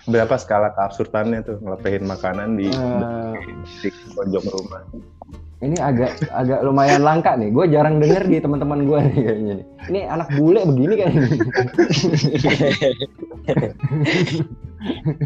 berapa 0.06 0.34
skala 0.38 0.70
keabsurdannya 0.78 1.42
tuh 1.42 1.58
ngelepehin 1.58 2.06
makanan 2.06 2.54
di, 2.54 2.70
Eh, 2.70 3.34
di 3.82 3.88
pojok 4.14 4.44
rumah 4.54 4.86
ini 5.64 5.80
agak 5.80 6.20
agak 6.36 6.60
lumayan 6.60 7.00
langka 7.00 7.32
nih. 7.32 7.48
Gue 7.48 7.64
jarang 7.72 7.96
denger 7.96 8.28
di 8.28 8.44
teman-teman 8.44 8.84
gue 8.84 8.98
nih 9.08 9.20
kayaknya 9.24 9.52
nih. 9.56 9.64
Ini 9.88 10.00
anak 10.12 10.28
bule 10.36 10.60
begini 10.68 10.94
kan? 11.00 11.16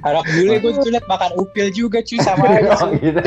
Anak 0.07 0.25
bule 0.31 0.55
gue 0.63 0.71
tuh 0.71 0.91
liat 0.95 1.03
makan 1.11 1.35
upil 1.35 1.75
juga 1.75 1.99
cuy 2.07 2.23
sama 2.23 2.47
aja. 2.47 2.79
Oh, 2.79 2.95
gitu. 2.95 3.19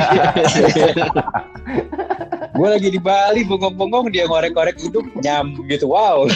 gue 2.54 2.68
lagi 2.70 2.90
di 2.94 3.02
Bali 3.02 3.42
bengong-bengong 3.50 4.14
dia 4.14 4.30
ngorek-ngorek 4.30 4.78
hidup 4.78 5.06
nyam 5.26 5.58
gitu 5.66 5.90
wow. 5.90 6.30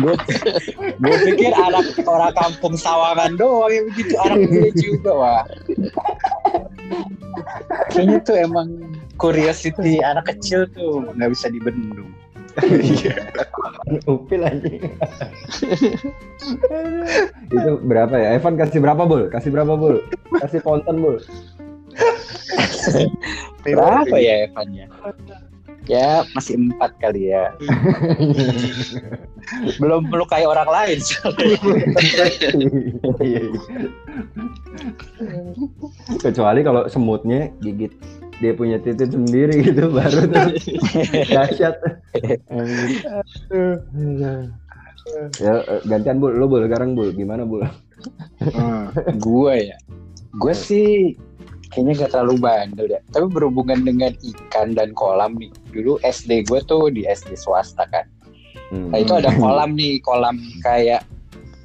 gue 0.00 0.14
gue 0.96 1.16
pikir 1.28 1.52
anak 1.52 1.92
orang 2.08 2.32
kampung 2.32 2.80
sawangan 2.80 3.36
doang 3.36 3.68
yang 3.68 3.84
begitu 3.92 4.14
anak 4.24 4.48
bule 4.48 4.70
juga 4.72 5.10
wah. 5.12 5.44
Kayaknya 7.92 8.18
tuh 8.24 8.36
emang 8.40 8.68
curiosity 9.20 10.00
anak 10.00 10.32
kecil 10.32 10.64
tuh 10.72 11.04
nggak 11.12 11.30
bisa 11.36 11.52
dibendung. 11.52 12.08
Upil 14.08 14.44
aja. 14.44 14.72
itu 17.48 17.70
berapa 17.84 18.14
ya? 18.16 18.36
Evan 18.36 18.60
kasih 18.60 18.80
berapa 18.80 19.08
bul? 19.08 19.28
Kasih 19.32 19.52
berapa 19.52 19.72
bul? 19.76 20.04
Kasih 20.40 20.60
konten 20.60 21.00
bul. 21.00 21.16
Berapa 23.64 24.16
ya 24.18 24.50
Evannya? 24.50 24.86
Ya 25.90 26.22
masih 26.38 26.58
empat 26.58 26.94
kali 27.02 27.34
ya. 27.34 27.50
Belum 29.82 30.06
melukai 30.06 30.46
orang 30.46 30.70
lain. 30.70 30.98
Kecuali 36.22 36.60
kalau 36.62 36.86
semutnya 36.86 37.50
gigit 37.58 37.90
dia 38.38 38.54
punya 38.54 38.78
titik 38.82 39.10
sendiri 39.10 39.62
gitu 39.62 39.90
baru 39.90 40.26
tuh 40.30 40.50
dahsyat. 41.30 41.74
ya 45.42 45.54
eh, 45.66 45.80
gantian 45.86 46.22
bul, 46.22 46.34
lo 46.34 46.46
bul 46.46 46.66
sekarang 46.66 46.94
bul, 46.94 47.10
gimana 47.14 47.42
bul? 47.46 47.62
gue 49.18 49.54
ya 49.62 49.78
gue 50.32 50.54
sih 50.56 51.14
kayaknya 51.72 52.04
gak 52.04 52.10
terlalu 52.12 52.36
bandel 52.38 52.86
ya 52.86 53.00
tapi 53.10 53.26
berhubungan 53.32 53.80
dengan 53.82 54.12
ikan 54.20 54.76
dan 54.76 54.92
kolam 54.92 55.34
nih 55.40 55.48
dulu 55.72 55.96
SD 56.04 56.44
gue 56.46 56.60
tuh 56.64 56.92
di 56.92 57.08
SD 57.08 57.34
swasta 57.34 57.88
kan 57.88 58.06
Hmm. 58.72 58.88
nah 58.88 59.04
itu 59.04 59.12
ada 59.12 59.28
kolam 59.36 59.76
nih 59.76 60.00
kolam 60.00 60.40
kayak 60.64 61.04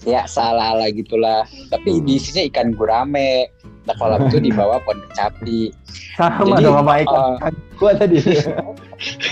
ya 0.03 0.27
salah 0.27 0.75
ala 0.75 0.91
gitulah 0.91 1.47
tapi 1.71 1.99
Hmm. 1.99 2.03
di 2.03 2.19
isinya 2.19 2.43
ikan 2.51 2.75
gurame 2.75 3.47
nah 3.87 3.95
kolam 3.95 4.27
itu 4.27 4.43
di 4.43 4.51
bawah 4.51 4.83
pohon 4.83 4.99
kecapi 5.07 5.71
Sama 6.19 6.59
Jadi, 6.59 6.63
dong 6.67 6.75
sama 6.83 6.93
ikan 7.07 7.21
eh, 7.47 7.53
gua 7.79 7.91
tadi. 7.95 8.17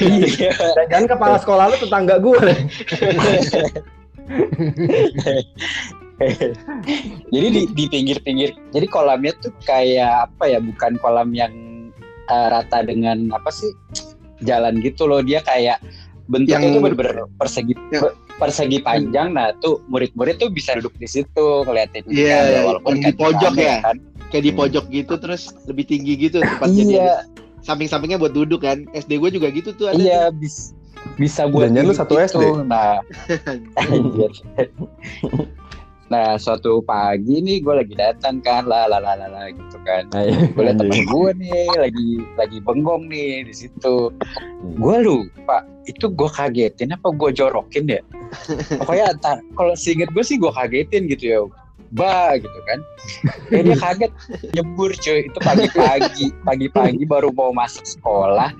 iya 0.07 0.51
Dan 0.87 1.03
kepala 1.09 1.35
sekolah 1.41 1.67
lu 1.67 1.75
tetangga 1.81 2.15
gua. 2.21 2.39
jadi 7.33 7.47
di, 7.49 7.61
di 7.69 7.83
pinggir-pinggir 7.85 8.55
jadi 8.71 8.87
kolamnya 8.87 9.35
tuh 9.37 9.51
kayak 9.61 10.31
apa 10.31 10.47
ya 10.47 10.59
bukan 10.59 10.95
kolam 10.97 11.31
yang 11.31 11.51
eh, 12.25 12.47
rata 12.49 12.81
dengan 12.81 13.29
apa 13.29 13.49
sih 13.49 13.67
jalan 14.41 14.79
gitu 14.79 15.05
loh 15.05 15.19
dia 15.19 15.39
kayak 15.41 15.79
bentuknya 16.25 16.57
Yang- 16.61 16.73
tuh 16.73 16.81
bener-bener 16.81 17.15
persegi 17.35 17.73
Ya. 17.89 17.99
persegi 18.35 18.79
panjang 18.79 19.31
nah 19.31 19.55
tuh 19.55 19.79
murid-murid 19.87 20.35
tuh 20.37 20.49
bisa 20.49 20.75
duduk 20.75 20.95
di 20.95 21.05
situ 21.05 21.45
ngeliatin 21.63 22.03
Iya, 22.05 22.35
ikan, 22.41 22.63
walaupun 22.65 22.91
yang 22.93 23.03
di 23.03 23.11
pojok 23.13 23.51
rame 23.53 23.63
ya? 23.63 23.77
kan. 23.81 23.97
kayak 24.27 24.43
di 24.43 24.51
pojok 24.51 24.85
gitu 24.89 25.13
terus 25.15 25.41
lebih 25.65 25.85
tinggi 25.85 26.13
gitu 26.17 26.41
tempatnya 26.41 26.83
dia. 26.83 26.91
iya 26.91 27.11
samping-sampingnya 27.61 28.17
buat 28.17 28.31
duduk 28.31 28.61
kan 28.61 28.83
SD 28.91 29.17
gue 29.17 29.29
juga 29.31 29.47
gitu 29.49 29.71
tuh 29.71 29.89
ada 29.89 29.97
iya 29.97 30.21
bis, 30.29 30.75
bisa 31.15 31.45
buat 31.45 31.69
Jangan-jangan 31.69 31.87
lu 31.87 31.95
satu 31.95 32.13
gitu. 32.13 32.25
SD? 32.27 32.43
nah 32.65 32.99
anjir. 33.85 34.31
Nah 36.05 36.37
suatu 36.37 36.85
pagi 36.85 37.41
nih 37.41 37.65
gue 37.65 37.73
lagi 37.81 37.95
datang 37.97 38.37
kan 38.45 38.69
lah 38.69 38.85
lah 38.85 39.01
lah 39.01 39.17
lah 39.17 39.49
gitu 39.49 39.77
kan. 39.81 40.05
Gue 40.53 40.63
liat 40.63 40.77
temen 40.77 41.01
gue 41.13 41.29
nih 41.41 41.65
lagi 41.81 42.09
lagi 42.37 42.57
bengong 42.61 43.09
nih 43.09 43.49
di 43.49 43.53
situ. 43.53 44.13
Gue 44.77 44.95
lupa 45.01 45.65
itu 45.89 46.05
gue 46.13 46.29
kagetin 46.29 46.93
apa 46.93 47.09
gue 47.09 47.29
jorokin 47.33 47.89
ya? 47.89 48.01
Pokoknya 48.77 49.05
entar 49.17 49.37
kalau 49.57 49.73
seinget 49.73 50.09
gue 50.13 50.21
sih 50.21 50.37
gue 50.37 50.51
kagetin 50.53 51.09
gitu 51.09 51.25
ya. 51.25 51.39
Ba 51.93 52.37
gitu 52.37 52.59
kan. 52.69 52.79
Kayak 53.49 53.63
dia 53.65 53.77
kaget 53.77 54.11
nyebur 54.53 54.91
cuy 54.93 55.25
itu 55.25 55.39
pagi-pagi. 55.41 56.27
Pagi-pagi 56.45 57.03
baru 57.09 57.33
mau 57.33 57.49
masuk 57.49 57.85
sekolah 57.85 58.53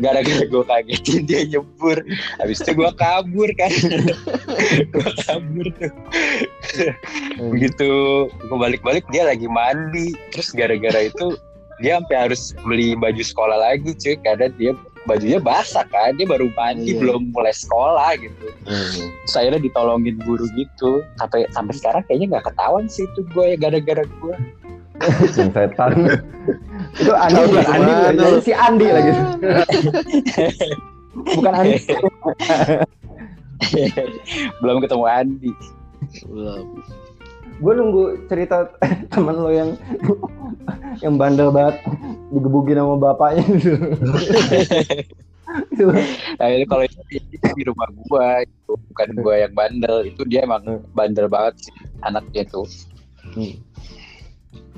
gara-gara 0.00 0.44
gue 0.44 0.64
kagetin 0.64 1.22
dia 1.28 1.40
nyebur. 1.46 2.00
Habis 2.40 2.64
itu 2.64 2.72
gue 2.74 2.90
kabur 2.96 3.48
kan. 3.54 3.70
Gue 4.92 5.10
kabur 5.24 5.66
tuh. 5.78 5.92
Begitu 7.52 7.90
gue 8.28 8.58
balik-balik 8.58 9.04
dia 9.12 9.28
lagi 9.28 9.46
mandi. 9.46 10.16
Terus 10.34 10.52
gara-gara 10.52 11.06
itu 11.06 11.36
dia 11.80 11.96
sampai 12.00 12.16
harus 12.28 12.52
beli 12.64 12.92
baju 12.96 13.22
sekolah 13.22 13.56
lagi 13.60 13.92
cuy. 13.96 14.16
Karena 14.20 14.48
dia 14.56 14.72
bajunya 15.08 15.40
basah 15.40 15.84
kan. 15.88 16.16
Dia 16.16 16.28
baru 16.28 16.48
mandi 16.52 16.92
Iya. 16.96 17.00
belum 17.00 17.32
mulai 17.32 17.54
sekolah 17.54 18.10
gitu. 18.20 18.46
Saya 19.24 19.56
ditolongin 19.56 20.20
guru 20.24 20.44
gitu. 20.56 21.04
Sampai 21.16 21.44
sampai 21.52 21.74
sekarang 21.76 22.02
kayaknya 22.08 22.36
nggak 22.36 22.52
ketahuan 22.52 22.84
sih 22.88 23.04
itu 23.08 23.20
gue 23.32 23.44
ya 23.52 23.56
gara-gara 23.56 24.04
gue 24.04 24.34
Yang 25.00 25.50
setan. 25.56 25.92
itu 26.98 27.12
Andi 27.14 27.42
bukan 27.46 27.66
Andi, 27.70 27.92
bukan. 28.18 28.42
Si 28.44 28.52
Andi 28.52 28.86
lagi. 28.90 29.12
bukan 31.36 31.52
Andi. 31.54 31.78
belum 34.64 34.80
ketemu 34.80 35.04
Andi 35.04 35.52
Belum. 36.26 36.66
Gue 37.60 37.72
nunggu 37.76 38.04
cerita 38.24 38.72
temen 39.12 39.36
lo 39.36 39.52
yang 39.52 39.76
yang 41.04 41.20
bandel 41.20 41.52
banget 41.52 41.76
digebukin 42.32 42.80
sama 42.80 42.96
bapaknya 42.96 43.44
gitu. 43.52 43.76
Itu. 45.74 45.90
nah 46.38 46.46
itu 46.46 46.64
kalau 46.70 46.86
itu 46.86 47.02
di 47.58 47.64
rumah 47.66 47.90
gue 47.90 48.28
itu 48.46 48.72
bukan 48.94 49.08
gue 49.18 49.34
yang 49.34 49.52
bandel 49.52 50.06
itu 50.06 50.22
dia 50.30 50.46
emang 50.46 50.62
bandel 50.94 51.26
banget 51.26 51.66
sih 51.66 51.74
anaknya 52.06 52.46
tuh 52.46 52.70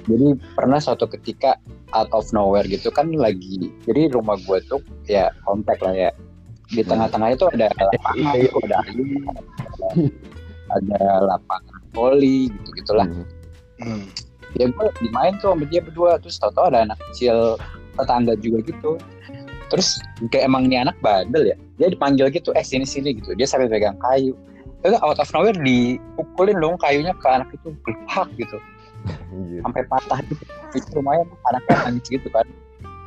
jadi 0.08 0.34
pernah 0.58 0.82
suatu 0.82 1.06
ketika 1.06 1.54
out 1.94 2.10
of 2.10 2.26
nowhere 2.34 2.66
gitu 2.66 2.90
kan 2.90 3.12
lagi 3.14 3.70
jadi 3.86 4.10
rumah 4.10 4.34
gue 4.42 4.58
tuh 4.66 4.82
ya 5.06 5.30
komplek 5.46 5.78
lah 5.82 5.94
ya. 5.94 6.10
Di 6.72 6.80
tengah-tengah 6.80 7.36
itu 7.36 7.44
ada 7.52 7.68
lapangan 7.68 8.16
Iya. 8.16 8.48
ada 8.64 8.76
ayun 8.88 9.12
ada, 9.28 9.88
ada 10.72 11.00
lapangan 11.28 11.80
voli 11.92 12.48
gitu 12.48 12.68
gitulah. 12.80 13.06
Hmm. 13.82 14.06
ya 14.56 14.68
gue 14.68 14.88
dimain 15.00 15.34
tuh 15.40 15.56
sama 15.56 15.64
dia 15.68 15.80
berdua 15.80 16.20
terus 16.20 16.36
tau-tau 16.40 16.68
ada 16.68 16.84
anak 16.88 16.98
kecil 17.10 17.60
tetangga 18.00 18.34
juga 18.40 18.64
gitu. 18.64 18.96
Terus 19.68 20.00
kayak 20.32 20.48
emang 20.48 20.68
ini 20.68 20.80
anak 20.80 20.96
bandel 21.04 21.44
ya 21.52 21.56
dia 21.76 21.88
dipanggil 21.92 22.32
gitu 22.32 22.56
eh 22.56 22.64
sini 22.64 22.88
sini 22.88 23.16
gitu. 23.20 23.36
Dia 23.36 23.44
sampai 23.44 23.68
pegang 23.68 24.00
kayu. 24.00 24.32
Terus 24.82 24.98
out 25.04 25.20
of 25.20 25.28
nowhere 25.36 25.54
dipukulin 25.54 26.58
dong 26.58 26.76
kayunya 26.80 27.14
ke 27.14 27.28
anak 27.28 27.52
itu 27.54 27.70
gelap 27.84 28.28
gitu. 28.40 28.56
Sampai 29.62 29.82
patah 29.88 30.18
gitu. 30.28 30.42
Itu 30.72 30.88
lumayan 31.00 31.26
anaknya 31.50 31.74
nangis 31.88 32.06
gitu 32.08 32.28
kan. 32.32 32.46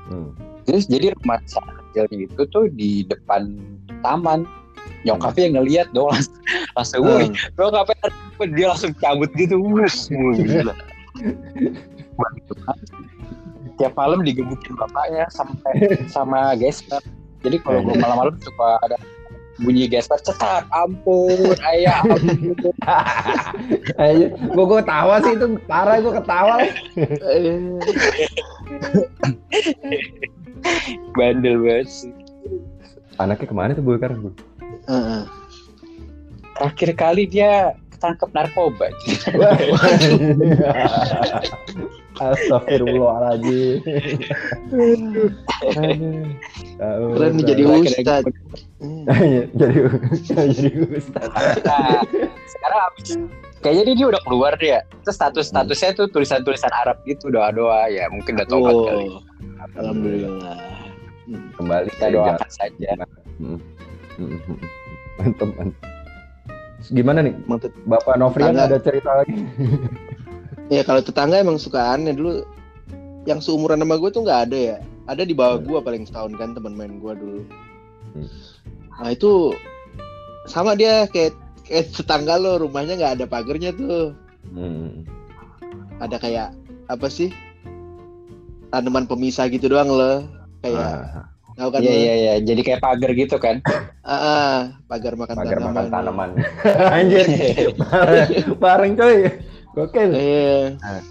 Hmm. 0.06 0.38
terus 0.70 0.86
jadi 0.86 1.18
rumah 1.18 1.42
si 1.50 1.58
anak 1.58 1.82
kecilnya 1.90 2.30
itu 2.30 2.42
tuh 2.54 2.66
di 2.74 3.06
depan 3.06 3.58
taman. 4.06 4.46
Nyokapnya 5.06 5.50
yang 5.50 5.56
ngeliat 5.62 5.88
dong 5.94 6.10
langsung 6.10 6.38
langsung 6.78 7.02
woi 7.06 7.26
Hmm. 7.30 7.38
nyokapnya 7.58 8.08
dia 8.54 8.68
langsung 8.74 8.92
cabut 8.98 9.30
gitu. 9.38 9.58
Wus 9.62 10.10
gila. 10.14 10.74
Tiap 13.76 13.94
malam 13.98 14.24
digebukin 14.24 14.74
bapaknya 14.78 15.26
sampai 15.30 16.06
sama 16.10 16.56
gesper 16.56 17.02
jadi 17.46 17.62
kalau 17.62 17.80
gue 17.86 17.96
malam-malam 18.02 18.36
suka 18.42 18.82
ada 18.82 18.98
bunyi 19.64 19.88
gesper 19.88 20.20
cetak 20.20 20.68
ampun 20.76 21.56
ayah 21.72 22.04
ampun 22.04 22.36
Ayo, 23.96 24.36
gua 24.56 24.66
gua 24.68 24.78
ketawa 24.84 25.16
sih 25.24 25.34
itu 25.40 25.48
parah 25.64 25.98
gua 26.04 26.14
ketawa. 26.20 26.56
bandel 31.16 31.56
banget 31.64 31.88
sih 31.88 32.12
Anaknya 33.16 33.48
ke 33.48 33.56
mana 33.56 33.72
tuh 33.72 33.96
sekarang? 33.96 34.28
Bu? 34.28 34.30
Heeh. 34.92 35.24
terakhir 36.56 36.92
kali 36.96 37.24
dia 37.28 37.76
ketangkep 38.06 38.30
narkoba 38.38 38.88
Astagfirullahaladzim. 42.16 43.84
Keren 46.80 47.32
nih 47.36 47.44
jadi 47.44 47.64
ustad. 47.68 48.24
jadi 49.60 49.78
jadi 50.32 50.72
ustaz. 50.96 51.28
nah 51.68 52.00
sekarang 52.48 52.80
abis 52.88 53.20
kayaknya 53.60 53.94
dia 54.00 54.08
udah 54.16 54.22
keluar 54.24 54.56
dia. 54.56 54.88
Terus 55.04 55.20
status 55.20 55.52
statusnya 55.52 55.92
tuh 55.92 56.08
tulisan 56.08 56.40
tulisan 56.48 56.72
Arab 56.72 57.04
gitu 57.04 57.28
doa 57.28 57.52
doa 57.52 57.92
ya 57.92 58.08
mungkin 58.08 58.40
udah 58.40 58.48
tobat 58.48 58.76
kali. 58.80 59.08
Alhamdulillah. 59.76 60.56
Kembali 61.60 61.90
kita 62.00 62.16
doakan 62.16 62.48
saja. 62.48 62.90
Hmm. 63.44 63.60
Gimana 66.90 67.20
nih? 67.22 67.34
Mantep. 67.46 67.72
Bapak 67.86 68.18
Novrian 68.18 68.54
Tetangga. 68.54 68.70
ada 68.70 68.78
cerita 68.82 69.12
lagi? 69.14 69.36
Ya 70.66 70.82
kalau 70.82 70.98
tetangga 70.98 71.38
emang 71.38 71.62
suka 71.62 71.94
aneh 71.94 72.10
dulu. 72.10 72.42
Yang 73.30 73.46
seumuran 73.46 73.78
sama 73.78 74.02
gue 74.02 74.10
tuh 74.10 74.26
nggak 74.26 74.42
ada 74.50 74.58
ya. 74.58 74.78
Ada 75.06 75.22
di 75.22 75.38
bawah 75.38 75.62
gue 75.62 75.78
paling 75.78 76.10
setahun 76.10 76.34
kan 76.42 76.58
teman 76.58 76.74
main 76.74 76.98
gue 76.98 77.14
dulu. 77.14 77.42
Hmm. 78.18 78.26
Nah 78.98 79.14
itu 79.14 79.54
sama 80.50 80.74
dia 80.74 81.06
kayak 81.06 81.38
kayak 81.70 81.94
tetangga 81.94 82.42
lo 82.42 82.58
rumahnya 82.58 82.98
nggak 82.98 83.14
ada 83.22 83.26
pagernya 83.30 83.78
tuh. 83.78 84.18
Hmm. 84.50 85.06
Ada 86.02 86.18
kayak 86.18 86.50
apa 86.90 87.14
sih? 87.14 87.30
Tanaman 88.74 89.06
pemisah 89.06 89.46
gitu 89.46 89.70
doang 89.70 89.94
lo. 89.94 90.26
Kayak 90.66 90.82
Ah, 90.82 91.30
tahu 91.56 91.70
kan 91.72 91.80
iya 91.80 91.94
iya 91.96 92.14
iya 92.16 92.34
jadi 92.44 92.62
kayak 92.62 92.82
pagar 92.84 93.12
gitu 93.16 93.40
kan 93.40 93.64
Ah, 94.06 94.14
ah, 94.14 94.56
pagar 94.86 95.18
makan 95.18 95.34
pagar 95.34 95.58
tanaman. 95.58 95.74
makan 95.74 95.86
tanaman. 95.90 96.30
Anjir. 97.02 97.26
Bareng 98.62 98.94
coy. 98.94 99.34
Gokil. 99.74 100.14
Iya. 100.14 100.78
Ah. 100.86 101.02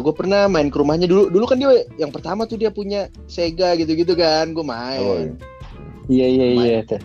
Aku 0.00 0.16
pernah 0.16 0.48
main 0.48 0.72
ke 0.72 0.80
rumahnya 0.80 1.04
dulu. 1.04 1.28
Dulu 1.28 1.44
kan 1.44 1.60
dia 1.60 1.84
yang 2.00 2.08
pertama 2.08 2.48
tuh 2.48 2.56
dia 2.56 2.72
punya 2.72 3.12
Sega 3.28 3.76
gitu-gitu 3.76 4.16
kan. 4.16 4.56
Gue 4.56 4.64
main. 4.64 5.04
Oh, 5.04 5.20
iya 6.08 6.26
iya. 6.32 6.46
iya 6.56 6.80
tuh 6.88 6.96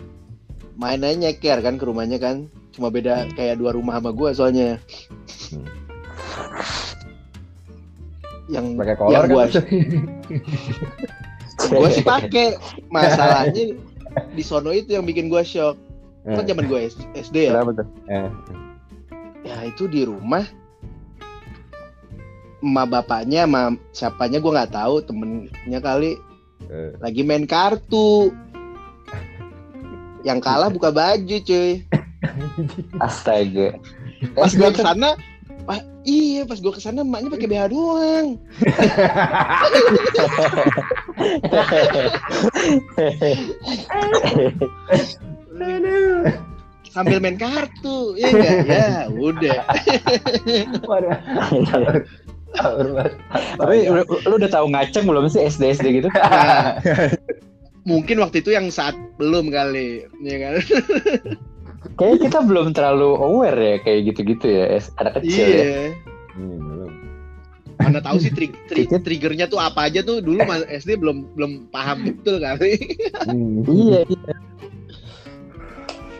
Main 0.80 1.04
aja 1.04 1.20
nyeker 1.20 1.60
kan 1.60 1.76
ke 1.76 1.84
rumahnya 1.84 2.16
kan. 2.16 2.48
Cuma 2.72 2.88
beda 2.88 3.28
kayak 3.36 3.60
dua 3.60 3.76
rumah 3.76 4.00
sama 4.00 4.16
gue 4.16 4.30
soalnya. 4.32 4.80
Hmm. 5.52 5.68
Yang 8.48 8.66
Pakai 8.80 8.96
kolor 8.96 9.12
yang 9.12 9.28
kan? 9.28 9.50
gua 11.70 11.88
sih 11.88 12.04
pakai. 12.16 12.56
Masalahnya 12.88 13.76
di 14.32 14.42
sono 14.42 14.70
itu 14.70 14.92
yang 14.92 15.04
bikin 15.04 15.26
gua 15.26 15.42
shock. 15.42 15.76
Kan 16.24 16.44
Eh, 16.44 16.46
zaman 16.46 16.64
gue 16.66 16.80
SD 17.14 17.48
ya. 17.48 17.56
kenapa 17.56 17.80
tuh 17.80 17.86
eh. 18.06 18.28
Ya 19.42 19.64
itu 19.64 19.88
di 19.88 20.04
rumah 20.04 20.44
emak 22.58 22.86
bapaknya 22.90 23.46
sama 23.46 23.62
siapanya 23.92 24.36
gue 24.36 24.50
nggak 24.50 24.74
tahu 24.74 24.94
temennya 25.00 25.80
kali 25.80 26.18
Eh. 26.68 26.90
lagi 26.98 27.22
main 27.22 27.46
kartu 27.46 28.28
yang 30.20 30.36
kalah 30.36 30.68
buka 30.68 30.90
baju 30.90 31.36
cuy 31.40 31.80
astaga 33.00 33.78
pas 34.34 34.50
gue 34.50 34.68
ke 34.68 34.80
sana 34.82 35.14
Wah, 35.68 35.84
iya 36.08 36.48
pas 36.48 36.56
gue 36.56 36.72
ke 36.72 36.80
sana 36.80 37.04
emaknya 37.04 37.28
pakai 37.28 37.44
BH 37.44 37.68
doang. 37.68 38.40
Sambil 46.88 47.20
main 47.20 47.36
kartu 47.36 48.16
ya 48.16 48.32
enggak 48.32 48.64
ya 48.64 49.12
udah. 49.12 49.60
Tapi 53.60 53.76
lu, 53.92 54.02
lu 54.08 54.34
udah 54.40 54.48
tahu 54.48 54.72
ngaceng 54.72 55.04
belum 55.04 55.28
sih 55.28 55.44
SD 55.44 55.76
SD 55.76 55.86
gitu? 56.00 56.08
Nah, 56.16 56.80
mungkin 57.84 58.24
waktu 58.24 58.40
itu 58.40 58.56
yang 58.56 58.72
saat 58.72 58.96
belum 59.20 59.52
kali 59.52 60.08
ya 60.24 60.36
kan 60.40 60.54
kayaknya 61.98 62.18
kita 62.24 62.38
belum 62.40 62.66
terlalu 62.70 63.10
aware 63.14 63.58
ya 63.58 63.76
kayak 63.80 64.00
gitu-gitu 64.06 64.46
ya 64.48 64.64
es- 64.72 64.94
anak 64.96 65.18
kecil 65.18 65.44
ya 65.44 65.58
iya 65.58 65.82
Hmm, 66.32 66.54
belum. 66.56 66.90
mana 67.76 67.98
tahu 67.98 68.16
sih 68.16 68.30
trik, 68.30 68.54
trik 68.66 68.86
Dikit. 68.86 69.02
triggernya 69.02 69.46
tuh 69.46 69.58
apa 69.58 69.86
aja 69.86 70.00
tuh 70.00 70.18
dulu 70.18 70.38
mas 70.40 70.62
SD 70.64 70.94
belum 70.96 71.34
belum 71.34 71.52
paham 71.68 72.06
betul 72.06 72.38
kali 72.38 72.78
Hmm. 73.24 73.66
iya 73.66 74.00
iya 74.04 74.32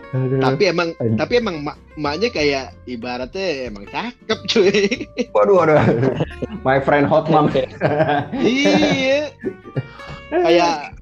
Aduh. 0.08 0.40
tapi 0.40 0.62
emang 0.66 0.88
Aduh. 0.96 1.16
tapi 1.16 1.32
emang 1.36 1.60
mak 1.60 1.76
maknya 1.94 2.28
kayak 2.30 2.66
ibaratnya 2.82 3.68
emang 3.68 3.84
cakep 3.86 4.38
cuy 4.48 4.72
Waduh, 5.30 5.54
waduh. 5.54 5.78
My 6.64 6.80
friend 6.80 7.04
hot 7.04 7.28
mom. 7.28 7.52
iya 8.40 9.28
kayak 10.28 10.97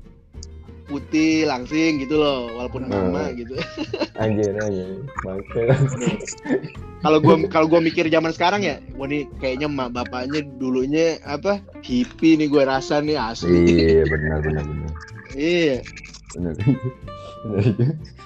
putih 0.86 1.44
langsing 1.44 1.98
gitu 1.98 2.16
loh 2.16 2.46
walaupun 2.52 2.86
Hmm. 2.86 3.10
mama 3.10 3.30
gitu 3.32 3.58
Anjir, 4.22 4.54
anjir. 4.56 4.86
Kalau 6.98 7.18
gua 7.18 7.36
kalau 7.46 7.66
gua 7.66 7.78
mikir 7.78 8.06
zaman 8.06 8.30
sekarang 8.30 8.60
ya 8.60 8.78
wah 8.94 9.04
nih 9.04 9.26
kayaknya 9.36 9.66
mak 9.66 9.92
bapaknya 9.92 10.40
dulunya 10.56 11.18
apa 11.22 11.58
hippie 11.80 12.34
nih 12.34 12.46
gue 12.46 12.62
rasa 12.62 12.98
nih 12.98 13.14
asli 13.14 13.66
Iya, 13.66 14.02
benar, 14.12 14.38
benar, 14.40 14.62
benar. 14.62 14.90
iya 15.32 15.76
Benar. 16.32 16.54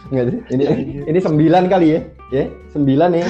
Enggak 0.07 0.25
sih? 0.27 0.39
Ini 0.51 0.65
ini 1.05 1.19
sembilan 1.19 1.65
kali 1.67 1.87
ya? 1.89 2.01
Ya, 2.31 2.45
sembilan 2.69 3.11
ya. 3.13 3.27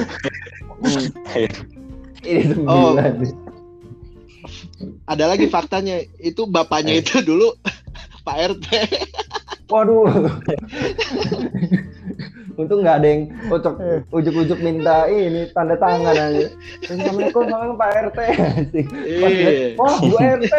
Ini 2.21 2.41
Oh. 2.63 2.95
sembilan. 2.95 3.11
nih. 3.17 3.33
ada 5.05 5.25
lagi 5.27 5.45
faktanya 5.45 6.01
itu 6.17 6.45
bapaknya 6.45 6.97
Eh. 6.97 7.01
itu 7.01 7.21
dulu 7.21 7.53
Pak 8.25 8.37
RT 8.55 8.65
Waduh. 9.71 10.11
Untung 12.59 12.83
nggak 12.83 12.99
ada 12.99 13.07
yang 13.07 13.31
ucuk 13.47 13.79
ujuk-ujuk 14.11 14.59
minta 14.59 15.07
ini 15.07 15.47
tanda 15.55 15.79
tangan 15.79 16.11
aja. 16.11 16.51
Assalamualaikum 16.83 17.47
sama 17.47 17.79
Pak 17.79 18.11
RT. 18.11 18.19
Iya. 19.07 19.79
Wah, 19.79 19.95
Bu 20.03 20.19
RT. 20.19 20.51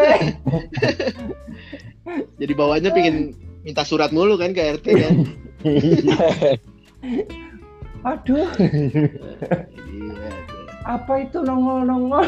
jadi 2.41 2.53
bawahnya 2.57 2.89
pengen 2.91 3.37
minta 3.63 3.87
surat 3.87 4.11
mulu 4.11 4.35
kan 4.35 4.51
ke 4.51 4.59
RT 4.59 4.87
kan 4.91 5.23
Aduh, 8.03 8.51
iya 8.59 9.07
apa 10.87 11.13
itu 11.23 11.39
nongol-nongol? 11.43 12.27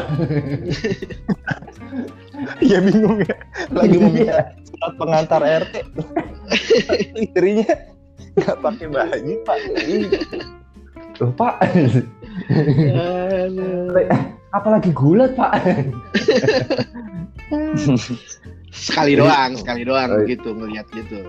Iya 2.59 2.79
bingung 2.85 3.23
ya. 3.23 3.35
Lagi 3.71 3.97
meminta 3.99 4.51
surat 4.67 4.93
pengantar 4.99 5.41
RT. 5.43 5.73
Istrinya 7.19 7.69
nggak 8.35 8.57
pakai 8.59 8.87
baju 8.91 9.33
pak. 9.47 9.57
Loh, 11.23 11.31
Pak. 11.31 11.55
Apalagi 14.51 14.91
gulat 14.91 15.35
pak 15.35 15.51
sekali 18.75 19.15
doang 19.15 19.55
sekali 19.55 19.81
doang 19.87 20.09
oh, 20.11 20.21
gitu 20.27 20.51
ngeliat 20.51 20.87
gitu 20.91 21.23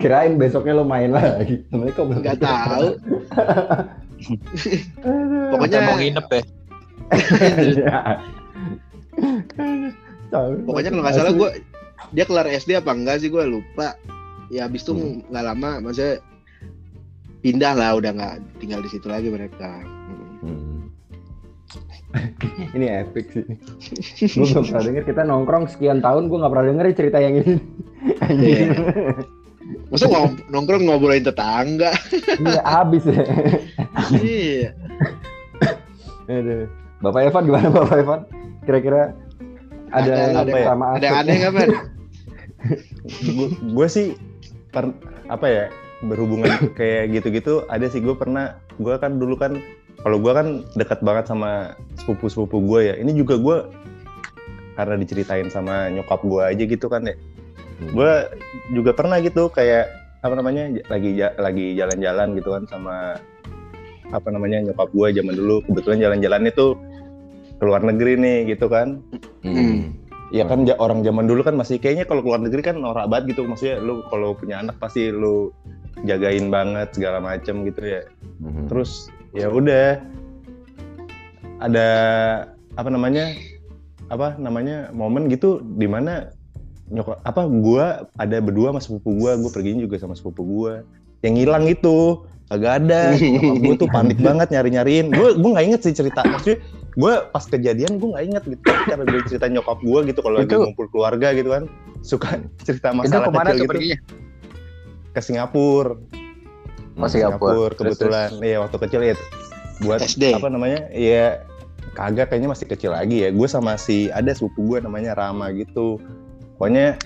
kirain 0.00 0.40
besoknya 0.40 0.80
lo 0.80 0.84
main 0.86 1.12
lagi 1.12 1.60
assalamualaikum 1.68 2.06
nggak 2.22 2.38
tahu 2.40 2.88
pokoknya 5.52 5.78
mau 5.86 5.96
nginep 5.96 6.26
ya 6.32 6.42
pokoknya 10.66 10.90
kalau 10.92 11.02
nggak 11.02 11.16
salah 11.16 11.32
gue 11.32 11.50
dia 12.12 12.24
kelar 12.24 12.46
SD 12.48 12.78
apa 12.78 12.90
enggak 12.94 13.20
sih 13.20 13.28
gue 13.32 13.44
lupa 13.44 13.96
ya 14.48 14.64
habis 14.68 14.84
itu 14.84 14.92
hmm. 14.96 15.28
nggak 15.28 15.44
hmm. 15.44 15.50
lama 15.54 15.70
maksudnya 15.84 16.20
pindah 17.44 17.72
lah 17.76 17.90
udah 17.96 18.10
nggak 18.16 18.36
tinggal 18.58 18.80
di 18.82 18.88
situ 18.90 19.06
lagi 19.08 19.28
mereka 19.28 19.82
hmm. 20.42 20.88
ini 22.76 22.86
epic 22.88 23.26
sih 23.32 23.44
gue 24.40 24.46
gak 24.48 24.64
pernah 24.64 24.82
denger 24.84 25.04
kita 25.04 25.22
nongkrong 25.28 25.68
sekian 25.68 26.00
tahun 26.00 26.32
gue 26.32 26.38
gak 26.40 26.52
pernah 26.52 26.66
denger 26.72 26.86
cerita 26.96 27.18
yang 27.20 27.34
ini 27.44 27.54
yeah. 28.32 29.20
Masa 29.92 30.08
ngob 30.08 30.32
nongkrong 30.48 30.84
ngobrolin 30.88 31.24
tetangga? 31.24 31.92
Iya 32.40 32.62
habis. 32.64 33.04
Ya 33.08 33.20
iya 36.28 36.66
Bapak 37.00 37.20
Evan 37.28 37.44
gimana 37.48 37.68
Bapak 37.72 37.96
Evan? 38.00 38.20
Kira-kira 38.64 39.16
ada, 39.88 40.12
ada 40.12 40.44
ada, 40.44 40.52
ya? 40.52 40.66
sama 40.68 40.84
ada 40.96 41.04
yang 41.04 41.18
aneh 41.24 41.34
nggak 41.40 41.52
Ben 41.56 41.70
gue 43.64 43.86
sih 43.88 44.18
per, 44.68 44.92
apa 45.32 45.46
ya 45.46 45.64
berhubungan 46.04 46.68
kayak 46.78 47.16
gitu-gitu 47.16 47.64
ada 47.72 47.86
sih. 47.88 48.02
Gue 48.02 48.18
pernah 48.18 48.60
gue 48.76 48.94
kan 49.00 49.16
dulu 49.16 49.38
kan 49.38 49.62
kalau 50.04 50.20
gue 50.20 50.32
kan 50.34 50.62
dekat 50.78 51.00
banget 51.02 51.26
sama 51.30 51.74
sepupu-sepupu 51.96 52.60
gue 52.62 52.80
ya. 52.92 52.94
Ini 53.00 53.12
juga 53.16 53.40
gue 53.40 53.56
karena 54.78 54.94
diceritain 54.94 55.50
sama 55.50 55.90
nyokap 55.90 56.22
gue 56.22 56.42
aja 56.44 56.62
gitu 56.62 56.86
kan 56.86 57.02
ya 57.02 57.18
hmm. 57.80 57.94
gue 57.94 58.12
juga 58.74 58.90
pernah 58.94 59.18
gitu 59.22 59.50
kayak 59.50 59.90
apa 60.18 60.34
namanya 60.34 60.70
lagi 60.90 61.14
lagi 61.38 61.66
jalan-jalan 61.78 62.34
gitu 62.34 62.50
kan 62.50 62.64
sama 62.66 62.96
apa 64.08 64.28
namanya 64.32 64.64
nyokap 64.64 64.90
gue 64.90 65.08
zaman 65.14 65.34
dulu 65.36 65.62
kebetulan 65.68 65.98
jalan-jalan 66.00 66.48
itu 66.48 66.74
keluar 67.62 67.82
negeri 67.82 68.18
nih 68.18 68.38
gitu 68.54 68.66
kan 68.70 69.02
hmm. 69.44 69.98
Ya 70.28 70.44
kan 70.44 70.68
orang 70.76 71.00
zaman 71.08 71.24
dulu 71.24 71.40
kan 71.40 71.56
masih 71.56 71.80
kayaknya 71.80 72.04
kalau 72.04 72.20
keluar 72.20 72.36
negeri 72.36 72.60
kan 72.60 72.76
norak 72.76 73.08
banget 73.08 73.32
gitu 73.32 73.48
maksudnya 73.48 73.80
lu 73.80 74.04
kalau 74.12 74.36
punya 74.36 74.60
anak 74.60 74.76
pasti 74.76 75.08
lu 75.08 75.56
jagain 76.04 76.52
banget 76.52 76.92
segala 76.92 77.16
macem 77.16 77.64
gitu 77.64 77.80
ya. 77.80 78.04
Hmm. 78.44 78.68
Terus 78.68 79.08
ya 79.32 79.48
udah 79.48 80.04
ada 81.64 81.88
apa 82.76 82.88
namanya 82.92 83.32
apa 84.12 84.36
namanya 84.36 84.92
momen 84.92 85.32
gitu 85.32 85.64
di 85.80 85.88
mana 85.88 86.28
nyokap 86.88 87.20
apa 87.22 87.42
gua 87.48 88.08
ada 88.16 88.36
berdua 88.40 88.72
sama 88.72 88.80
sepupu 88.80 89.10
gua 89.16 89.36
gua 89.36 89.50
pergi 89.52 89.78
juga 89.78 89.96
sama 90.00 90.14
sepupu 90.16 90.42
gua. 90.44 90.84
Yang 91.20 91.34
hilang 91.44 91.64
itu 91.66 92.22
agak 92.48 92.72
ada. 92.84 93.12
Gue 93.60 93.74
tuh 93.76 93.88
panik 93.92 94.18
banget 94.20 94.48
nyari 94.52 94.70
nyariin 94.72 95.06
gue 95.12 95.28
gue 95.36 95.50
nggak 95.52 95.66
inget 95.68 95.80
sih 95.84 95.92
cerita 95.92 96.24
maksudnya 96.24 96.58
gue 96.96 97.12
pas 97.30 97.44
kejadian 97.44 98.00
gue 98.00 98.08
nggak 98.08 98.24
inget 98.24 98.42
gitu 98.48 98.62
karena 98.88 99.04
gue 99.04 99.20
cerita 99.28 99.46
nyokap 99.52 99.78
gue 99.84 100.00
gitu 100.08 100.20
kalau 100.24 100.36
lagi 100.40 100.56
ngumpul 100.56 100.88
keluarga 100.88 101.36
gitu 101.36 101.52
kan 101.52 101.68
suka 102.00 102.40
cerita 102.66 102.96
masalah 102.96 103.28
itu 103.28 103.36
kecil 103.36 103.56
gitu. 103.60 103.70
perginya? 103.70 103.98
ke 105.12 105.20
Singapura. 105.24 105.96
Oh, 106.98 107.08
Singapura. 107.08 107.52
Singapura 107.54 107.74
kebetulan. 107.74 108.28
Iya 108.42 108.56
waktu 108.64 108.76
kecil 108.86 109.00
ya 109.02 109.14
buat 109.78 110.00
SD. 110.02 110.34
apa 110.34 110.50
namanya 110.50 110.90
iya 110.90 111.46
kagak 111.94 112.34
kayaknya 112.34 112.50
masih 112.50 112.66
kecil 112.66 112.90
lagi 112.94 113.26
ya. 113.26 113.30
Gue 113.34 113.46
sama 113.50 113.76
si 113.78 114.08
ada 114.10 114.30
sepupu 114.32 114.74
gue 114.74 114.78
namanya 114.82 115.14
Rama 115.18 115.50
gitu 115.54 115.98
pokoknya 116.58 116.98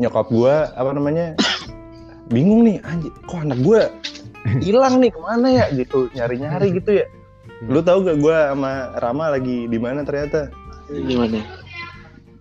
nyokap 0.00 0.26
gue 0.32 0.54
apa 0.72 0.90
namanya 0.96 1.36
bingung 2.32 2.64
nih 2.64 2.80
anjir 2.88 3.12
kok 3.28 3.44
anak 3.44 3.60
gue 3.60 3.80
hilang 4.64 4.98
nih 4.98 5.12
ke 5.12 5.20
mana 5.20 5.48
ya 5.52 5.64
gitu 5.70 6.08
nyari 6.16 6.36
nyari 6.40 6.68
gitu 6.74 7.04
ya 7.04 7.06
Lu 7.70 7.78
tau 7.78 8.02
gak 8.02 8.18
gue 8.18 8.34
sama 8.34 8.90
Rama 8.98 9.38
lagi 9.38 9.70
di 9.70 9.78
mana 9.78 10.02
ternyata? 10.02 10.50
Di 10.90 11.14
mana? 11.14 11.38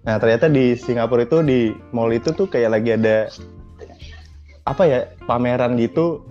Nah 0.01 0.17
ternyata 0.17 0.49
di 0.49 0.73
Singapura 0.73 1.29
itu 1.29 1.45
di 1.45 1.69
mall 1.93 2.09
itu 2.09 2.33
tuh 2.33 2.49
kayak 2.49 2.73
lagi 2.73 2.97
ada 2.97 3.29
apa 4.65 4.83
ya 4.85 4.99
pameran 5.29 5.77
gitu 5.77 6.25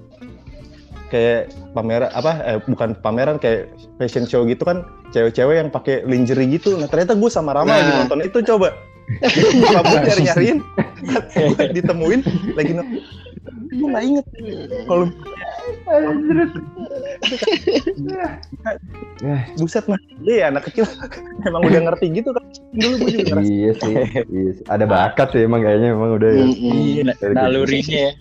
kayak 1.11 1.55
pameran 1.75 2.11
apa 2.11 2.33
eh, 2.46 2.59
bukan 2.66 2.99
pameran 2.99 3.38
kayak 3.38 3.70
fashion 3.99 4.27
show 4.27 4.42
gitu 4.42 4.62
kan 4.66 4.83
cewek-cewek 5.14 5.62
yang 5.62 5.70
pakai 5.70 6.03
lingerie 6.03 6.51
gitu. 6.59 6.75
Nah 6.75 6.90
ternyata 6.90 7.14
gue 7.14 7.31
sama 7.31 7.55
Rama 7.55 7.70
nah. 7.70 7.79
lagi 7.79 7.92
nonton 7.94 8.20
itu 8.27 8.38
coba. 8.42 8.75
Kamu 9.18 9.94
nyari 10.07 10.23
nyariin, 10.23 10.59
ditemuin 11.77 12.20
lagi 12.55 12.73
nonton. 12.79 13.03
Gue 13.70 13.87
nggak 13.90 14.05
inget 14.07 14.27
kalau 14.87 15.07
Buset 19.61 19.85
mah, 19.87 20.01
iya 20.25 20.49
anak 20.49 20.70
kecil 20.70 20.87
emang 21.49 21.62
udah 21.66 21.81
ngerti 21.90 22.07
gitu 22.14 22.31
kan. 22.33 22.44
Dulu 22.73 22.94
gue 23.03 23.11
juga 23.12 23.25
ngerti. 23.35 23.46
Iya 23.51 23.70
sih, 23.77 23.94
iya 24.31 24.51
sih. 24.57 24.64
Ada 24.70 24.85
bakat 24.87 25.29
sih 25.35 25.44
emang 25.44 25.62
kayaknya 25.62 25.92
emang 25.94 26.16
udah 26.16 26.31
ya. 26.31 26.46
Iya, 26.57 27.03
nalurinya 27.35 27.99
ya. 28.11 28.12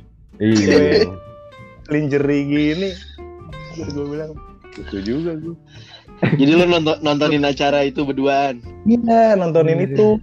Iya. 0.41 1.07
Lingerie 1.89 2.43
gini. 2.45 2.89
Gue 3.95 4.05
bilang, 4.11 4.35
itu 4.75 4.97
juga 5.01 5.31
gue. 5.39 5.55
Jadi 6.35 6.51
lu 6.51 6.65
nonton 6.67 6.99
nontonin 6.99 7.47
acara 7.47 7.87
itu 7.87 8.03
berduaan? 8.03 8.59
Iya, 8.83 9.39
nontonin 9.39 9.79
itu. 9.87 10.19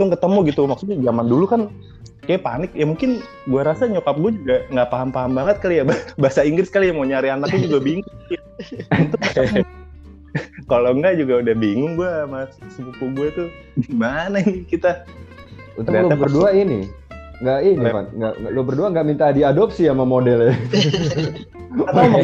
Itu 0.00 0.08
ketemu 0.08 0.38
gitu. 0.48 0.64
Maksudnya 0.64 0.96
zaman 1.04 1.28
dulu 1.28 1.44
kan 1.44 1.68
kayak 2.24 2.40
panik. 2.40 2.72
Ya 2.72 2.88
mungkin 2.88 3.20
gue 3.44 3.60
rasa 3.60 3.84
nyokap 3.84 4.16
gue 4.16 4.32
juga 4.40 4.56
nggak 4.72 4.88
paham-paham 4.88 5.32
banget 5.36 5.56
kali 5.60 5.74
ya 5.80 5.84
bahasa 6.22 6.40
Inggris 6.40 6.72
kali 6.72 6.88
ya 6.88 6.96
mau 6.96 7.04
nyari 7.04 7.28
anaknya 7.28 7.68
juga 7.68 7.78
bingung. 7.84 8.08
Kalau 10.70 10.94
enggak 10.94 11.20
juga 11.20 11.44
udah 11.44 11.54
bingung 11.58 12.00
gue 12.00 12.08
sama 12.08 12.48
sepupu 12.72 13.12
gue 13.12 13.28
tuh 13.36 13.48
gimana 13.76 14.40
ini 14.40 14.64
kita? 14.64 15.04
Untuk 15.76 15.92
lo 15.92 16.08
berdua 16.16 16.56
ini 16.56 16.99
nggak 17.40 17.60
ini 17.64 17.86
Pak 17.88 18.04
nggak 18.12 18.52
lo 18.52 18.60
berdua 18.68 18.92
nggak 18.92 19.06
minta 19.08 19.32
diadopsi 19.32 19.88
sama 19.88 20.04
modelnya. 20.04 20.52
Atau 21.70 22.04
mau? 22.12 22.20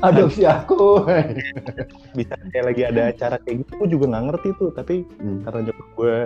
Adopsi 0.00 0.48
aku. 0.48 1.04
Bisa 2.16 2.34
kayak 2.54 2.64
lagi 2.72 2.82
ada 2.88 3.12
acara 3.12 3.36
kayak 3.44 3.66
gitu 3.66 3.72
gue 3.84 3.88
juga 3.98 4.04
nggak 4.14 4.24
ngerti 4.32 4.48
tuh. 4.56 4.70
Tapi 4.72 5.04
hmm. 5.04 5.44
karena 5.44 5.60
nyokap 5.68 5.88
gue 5.98 6.16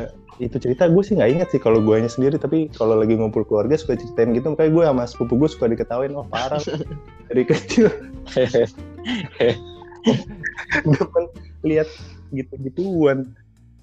itu 0.40 0.56
cerita 0.62 0.84
gue 0.86 1.02
sih 1.02 1.18
nggak 1.18 1.30
inget 1.34 1.48
sih 1.50 1.60
kalau 1.60 1.82
gue 1.82 1.96
sendiri. 2.06 2.38
Tapi 2.38 2.70
kalau 2.76 2.94
lagi 2.94 3.18
ngumpul 3.18 3.42
keluarga 3.42 3.74
suka 3.74 3.98
ceritain 3.98 4.36
gitu 4.36 4.54
makanya 4.54 4.70
gue 4.70 4.84
sama 4.86 5.04
sepupu 5.10 5.34
gue 5.40 5.48
suka 5.50 5.66
diketawain 5.66 6.14
oh 6.14 6.28
parah. 6.28 6.62
Dari 7.32 7.42
kecil. 7.42 7.90
Gue 10.86 11.04
kan 11.10 11.24
lihat 11.66 11.88
gitu-gituan. 12.30 13.34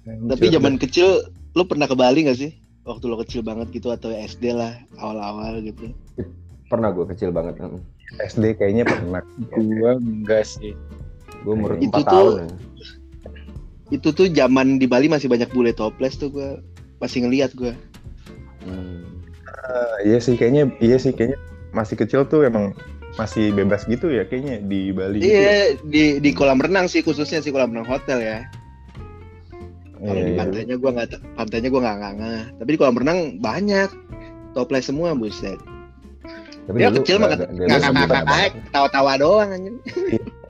Tapi 0.08 0.48
zaman 0.48 0.80
kecil 0.80 1.28
lo 1.52 1.68
pernah 1.68 1.84
ke 1.84 1.92
Bali 1.98 2.24
gak 2.24 2.38
sih 2.38 2.67
waktu 2.88 3.04
lo 3.04 3.20
kecil 3.20 3.44
banget 3.44 3.68
gitu 3.76 3.92
atau 3.92 4.08
SD 4.08 4.56
lah 4.56 4.72
awal-awal 4.96 5.60
gitu? 5.60 5.92
Pernah 6.72 6.96
gue 6.96 7.04
kecil 7.12 7.28
banget 7.28 7.60
SD 8.24 8.56
kayaknya 8.56 8.88
pernah. 8.88 9.20
Gue 9.52 9.92
enggak 10.00 10.48
sih. 10.48 10.72
Gue 11.44 11.52
umur 11.52 11.76
empat 11.76 12.08
tahun. 12.08 12.48
ya 12.48 12.48
itu 13.88 14.08
tuh 14.12 14.28
zaman 14.28 14.76
di 14.76 14.84
Bali 14.84 15.08
masih 15.08 15.32
banyak 15.32 15.48
bule 15.52 15.72
toples 15.72 16.20
tuh 16.20 16.28
gue 16.28 16.60
masih 17.00 17.24
ngeliat 17.24 17.52
gue 17.56 17.72
hmm. 18.68 19.00
uh, 19.48 19.96
iya 20.04 20.20
sih 20.20 20.36
kayaknya 20.36 20.68
iya 20.84 21.00
sih 21.00 21.12
kayaknya 21.12 21.40
masih 21.72 21.96
kecil 21.96 22.28
tuh 22.28 22.44
emang 22.44 22.76
masih 23.16 23.50
bebas 23.56 23.88
gitu 23.88 24.12
ya 24.12 24.28
kayaknya 24.28 24.60
di 24.68 24.92
Bali 24.92 25.24
gitu 25.24 25.32
iya 25.32 25.72
gitu. 25.72 25.84
di 25.88 26.04
di 26.20 26.30
kolam 26.36 26.60
renang 26.60 26.86
sih 26.86 27.00
khususnya 27.00 27.40
sih 27.40 27.48
kolam 27.48 27.72
renang 27.72 27.88
hotel 27.88 28.20
ya 28.20 28.44
kalau 29.98 30.14
yeah, 30.14 30.26
di 30.26 30.32
iya. 30.32 30.38
pantainya 30.38 30.74
gue 30.78 30.90
nggak 30.94 31.08
pantainya 31.34 31.68
gue 31.68 31.80
nggak 31.82 31.96
nggak 31.98 32.42
tapi 32.62 32.68
di 32.70 32.78
kolam 32.78 32.96
renang 32.98 33.20
banyak. 33.42 33.90
Toples 34.56 34.86
semua 34.88 35.12
buset. 35.12 35.58
Tapi 36.66 36.84
ya 36.84 36.88
kecil 36.92 37.16
mah 37.20 37.28
nggak 37.34 37.50
nggak 37.52 37.90
nggak 38.08 38.50
tawa-tawa 38.72 39.16
doang 39.20 39.50
aja 39.52 39.70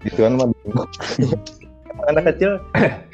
itu 0.06 0.18
kan 0.18 0.32
mah. 0.38 0.48
Anak 2.10 2.24
kecil 2.34 2.62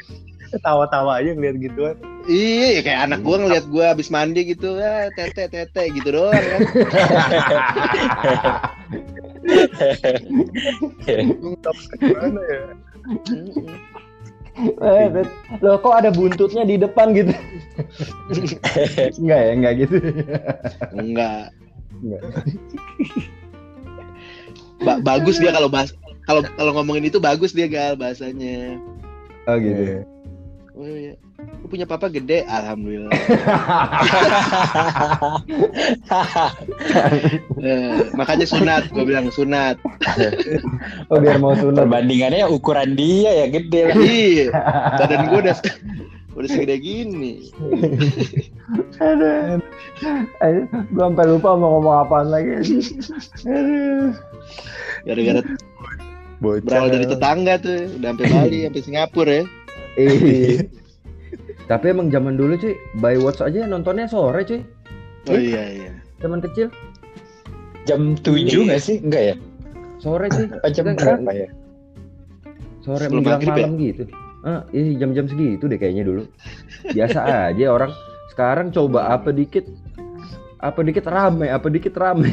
tawa-tawa 0.67 1.19
aja 1.19 1.35
ngeliat 1.35 1.57
gituan. 1.59 1.97
Iya 2.25 2.81
kayak 2.81 3.01
anak 3.11 3.21
gue 3.21 3.37
ngeliat 3.37 3.67
gue 3.69 3.85
abis 3.85 4.09
mandi 4.09 4.49
gitu 4.49 4.81
ya 4.81 5.13
tete 5.13 5.45
tete 5.53 5.83
gitu 5.93 6.09
doang 6.09 6.33
kan 6.33 6.61
Eh, 14.55 15.27
loh 15.59 15.83
kok 15.83 15.95
ada 15.99 16.15
buntutnya 16.15 16.63
di 16.63 16.79
depan 16.79 17.11
gitu? 17.11 17.35
enggak 19.19 19.41
ya, 19.43 19.53
enggak 19.59 19.75
gitu. 19.83 19.97
enggak. 20.95 21.51
Enggak. 21.99 22.23
Ba 24.85 25.03
bagus 25.03 25.43
dia 25.43 25.51
kalau 25.51 25.67
bahas 25.67 25.91
kalau 26.31 26.47
kalau 26.55 26.71
ngomongin 26.79 27.11
itu 27.11 27.19
bagus 27.19 27.51
dia 27.51 27.67
gal 27.67 27.99
bahasanya 27.99 28.79
Oh 29.51 29.59
gitu. 29.59 30.07
Iya. 30.75 30.83
Oh 30.83 30.91
iya. 30.91 31.15
Lu 31.63 31.67
punya 31.71 31.87
papa 31.87 32.11
gede, 32.11 32.43
alhamdulillah. 32.51 33.15
Eh, 37.65 38.13
makanya 38.13 38.45
sunat, 38.45 38.93
gue 38.93 39.05
bilang 39.07 39.33
sunat. 39.33 39.79
Oh 41.11 41.17
biar 41.23 41.41
mau 41.41 41.57
sunat. 41.57 41.87
Perbandingannya 41.87 42.45
ukuran 42.51 42.93
dia 42.99 43.45
ya 43.45 43.47
gede. 43.49 43.83
Iya, 43.95 44.47
badan 45.01 45.33
gue 45.33 45.39
udah 45.49 45.57
udah 46.35 46.49
segede 46.51 46.77
gini. 46.83 47.49
Aduh. 48.99 49.63
Aduh, 50.43 50.65
gua 50.91 51.05
sampai 51.09 51.27
lupa 51.31 51.55
mau 51.55 51.79
ngomong 51.79 51.97
apaan 52.05 52.29
lagi. 52.35 52.59
Aduh. 53.47 54.11
Gara-gara 55.07 55.41
Bocah. 56.43 56.67
berawal 56.67 56.89
dari 56.91 57.07
tetangga 57.07 57.55
tuh, 57.63 57.87
udah 57.97 58.09
sampai 58.13 58.27
Bali, 58.29 58.59
sampai 58.67 58.83
Singapura 58.83 59.33
ya. 59.41 59.45
Iya. 59.95 60.67
Tapi 61.65 61.85
emang 61.95 62.13
zaman 62.13 62.37
dulu 62.37 62.59
cuy, 62.61 62.75
by 63.01 63.17
watch 63.17 63.41
aja 63.41 63.65
nontonnya 63.65 64.05
sore 64.05 64.45
cuy. 64.45 64.61
Oh 65.33 65.39
iya 65.39 65.63
iya. 65.71 65.91
Zaman 66.21 66.45
kecil 66.45 66.69
Jam 67.85 68.17
7 68.17 68.45
nggak 68.69 68.81
sih? 68.81 69.01
Enggak 69.01 69.23
ya? 69.33 69.35
sore 70.01 70.29
cuy. 70.29 70.47
Apa 70.53 70.69
jam 70.69 70.85
Kita 70.93 71.01
berapa 71.01 71.31
ya? 71.33 71.49
Sore 72.85 73.09
Sebelum 73.09 73.25
menjelang 73.25 73.41
ya? 73.41 73.49
malam 73.49 73.73
gitu. 73.81 74.05
Ah, 74.45 74.61
iya 74.77 75.01
jam-jam 75.01 75.25
segitu 75.25 75.65
deh 75.65 75.81
kayaknya 75.81 76.05
dulu. 76.05 76.23
Biasa 76.93 77.19
aja 77.49 77.67
orang. 77.73 77.93
Sekarang 78.29 78.69
coba 78.69 79.09
apa 79.09 79.33
dikit 79.33 79.65
apa 80.61 80.81
dikit 80.85 81.09
rame, 81.09 81.49
apa 81.49 81.73
dikit 81.73 81.97
rame. 81.97 82.29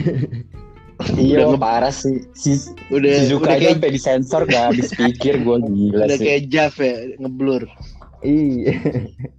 Iya, 1.12 1.46
Udah 1.46 1.58
parah 1.58 1.90
sih. 1.90 2.22
Si 2.32 2.56
Udah 2.88 3.12
Shizuka 3.20 3.44
udah 3.44 3.52
aja 3.52 3.60
kayak 3.60 3.72
sampai 3.76 3.92
disensor 3.92 4.42
gak 4.44 4.64
habis 4.70 4.88
pikir 4.92 5.38
gue 5.38 5.56
gila 5.64 6.04
udah 6.06 6.16
sih. 6.16 6.24
kayak 6.24 6.42
Jav 6.48 6.74
ya, 6.76 6.94
ngeblur. 7.18 7.62
iya. 8.22 8.72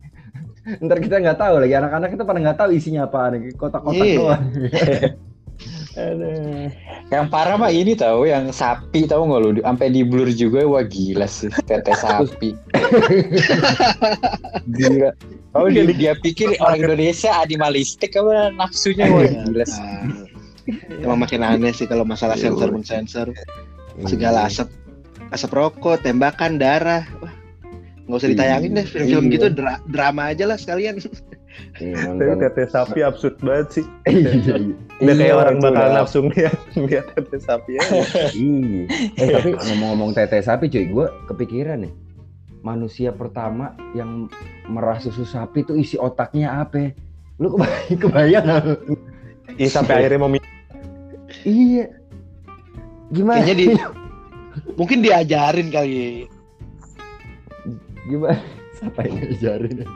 Ntar 0.79 0.96
kita 0.98 1.18
nggak 1.18 1.37
tahu 1.37 1.59
lagi 1.59 1.75
anak-anak 1.75 2.09
itu 2.12 2.22
pada 2.22 2.38
nggak 2.38 2.57
tahu 2.57 2.70
isinya 2.70 3.05
apa 3.05 3.31
nih 3.31 3.53
kotak-kotak 3.53 4.01
Iya. 4.01 4.16
doang. 4.16 4.42
Aduh. 5.92 6.66
Yang 7.07 7.25
parah 7.29 7.55
mah 7.55 7.68
ini 7.68 7.92
tahu 7.92 8.25
yang 8.25 8.48
sapi 8.48 9.05
tahu 9.05 9.27
nggak 9.27 9.40
lu 9.42 9.48
sampai 9.61 9.87
di 9.90 10.01
blur 10.01 10.31
juga 10.31 10.64
wah 10.64 10.81
gila 10.81 11.27
sih 11.27 11.51
tete 11.62 11.92
sapi. 11.92 12.57
gila. 14.72 15.11
Oh 15.53 15.68
dia, 15.68 15.85
dia 15.85 16.12
pikir 16.16 16.57
orang 16.59 16.81
Indonesia 16.81 17.29
animalistik 17.37 18.16
apa 18.16 18.48
nafsunya 18.51 19.07
wah 19.07 19.22
gila 19.22 19.62
sih. 19.62 19.79
Ah, 20.62 21.03
emang 21.03 21.18
makin 21.18 21.42
aneh 21.42 21.72
sih 21.72 21.85
kalau 21.85 22.03
masalah 22.03 22.35
sensor 22.35 22.70
mensensor 22.70 23.35
segala 24.05 24.46
asap 24.46 24.70
asap 25.29 25.51
rokok, 25.51 25.98
tembakan, 25.98 26.57
darah. 26.57 27.03
Wah, 27.18 27.33
nggak 28.05 28.18
usah 28.18 28.31
ditayangin 28.31 28.70
deh 28.75 28.85
film-film 28.85 29.25
Iya. 29.27 29.33
gitu 29.33 29.46
dra- 29.53 29.83
drama 29.87 30.29
aja 30.29 30.44
lah 30.44 30.55
sekalian. 30.55 31.01
Iya, 31.77 32.16
Tapi 32.16 32.33
tete 32.38 32.64
sapi 32.64 33.01
absurd 33.01 33.37
banget 33.38 33.68
sih. 33.75 33.85
Iya, 34.07 34.31
iya. 34.33 34.55
Udah 34.98 35.14
kayak 35.14 35.27
Iya, 35.27 35.35
orang 35.35 35.57
bakal 35.59 35.83
udah. 35.83 35.94
nafsu 35.94 36.18
ngeliat, 36.22 36.57
ngeliat 36.72 37.07
tete 37.12 37.37
sapi 37.38 37.72
aja. 37.77 38.01
Iya. 38.33 38.81
Eh 39.16 39.29
tapi 39.31 39.48
ngomong-ngomong 39.53 40.11
tete 40.12 40.40
sapi 40.40 40.68
cuy, 40.68 40.87
gue 40.87 41.07
kepikiran 41.27 41.85
nih. 41.85 41.92
Manusia 42.61 43.11
pertama 43.11 43.75
yang 43.92 44.31
merah 44.64 44.96
susu 44.96 45.25
sapi 45.25 45.61
tuh 45.62 45.75
isi 45.75 45.96
otaknya 45.96 46.61
apa? 46.61 46.94
Lu 47.37 47.53
kebayang? 47.90 48.79
Iya 49.54 49.68
sampai 49.70 49.94
akhirnya 49.98 50.18
mau 50.18 50.30
minum. 50.30 50.48
Iya. 51.42 51.86
Gimana? 53.10 53.38
Kayaknya 53.40 53.54
di 53.56 53.66
mungkin 54.78 54.98
diajarin 55.00 55.68
kali. 55.68 56.26
Gimana? 58.04 58.40
Siapa 58.74 58.98
yang 59.04 59.14
ngajarin? 59.20 59.76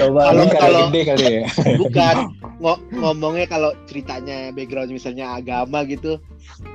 Coba 0.00 0.32
Kalau- 0.32 0.48
kalau- 0.56 0.88
gede 0.88 1.00
kali 1.04 1.24
ya. 1.28 1.42
Bukan 1.82 2.16
ngo- 2.58 2.80
ngomongnya 2.92 3.44
kalau 3.44 3.76
ceritanya 3.84 4.48
background 4.50 4.88
misalnya 4.88 5.36
agama 5.36 5.84
gitu. 5.84 6.16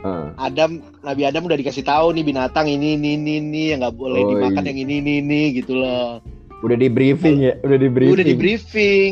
Heeh. 0.06 0.26
Adam 0.38 0.86
Nabi 1.02 1.26
Adam 1.26 1.46
udah 1.46 1.58
dikasih 1.58 1.82
tahu 1.82 2.14
nih 2.14 2.22
binatang 2.22 2.70
ini 2.70 2.94
ini 2.94 3.18
ini, 3.18 3.32
ini 3.40 3.64
yang 3.74 3.82
nggak 3.82 3.98
boleh 3.98 4.22
Oh, 4.22 4.30
dimakan 4.30 4.62
iya. 4.62 4.70
yang 4.70 4.80
ini 4.80 4.94
ini 5.00 5.14
ini 5.20 5.42
gitu 5.56 5.74
loh. 5.76 6.22
udah 6.62 6.78
di 6.78 6.94
briefing 6.94 7.42
ya, 7.42 7.58
udah 7.66 7.74
di 7.74 7.90
briefing. 7.90 8.14
Udah 8.14 8.26
di 8.28 8.36
briefing. 8.38 9.12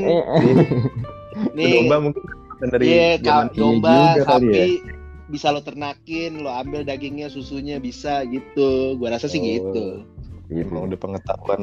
Nih, 1.52 1.74
domba 1.80 1.96
mungkin 2.02 2.24
dari 2.66 2.86
iya 2.86 3.10
zaman 3.18 3.48
domba, 3.54 3.96
juga 4.16 4.24
kali 4.26 4.46
ya. 4.46 4.54
sapi 4.56 4.68
bisa 5.30 5.48
lo 5.48 5.62
ternakin, 5.62 6.32
lo 6.38 6.50
ambil 6.50 6.82
dagingnya, 6.82 7.28
susunya 7.28 7.78
bisa 7.78 8.26
gitu. 8.26 8.96
Gua 8.96 9.14
rasa 9.14 9.26
sih 9.26 9.38
Oh. 9.38 9.46
gitu. 9.46 9.86
gitu. 10.48 10.66
Emang 10.66 10.90
udah 10.90 10.98
pengetahuan 10.98 11.62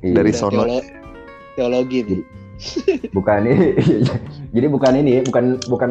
Iya. 0.00 0.14
dari 0.14 0.32
sono. 0.32 0.62
teolo- 0.62 0.86
teologi 1.54 1.98
nih. 2.02 2.22
bukan 3.10 3.40
ini. 3.48 3.74
Jadi 4.52 4.66
bukan 4.68 4.92
ini 4.94 5.10
ya, 5.12 5.22
bukan 5.24 5.44
bukan 5.66 5.90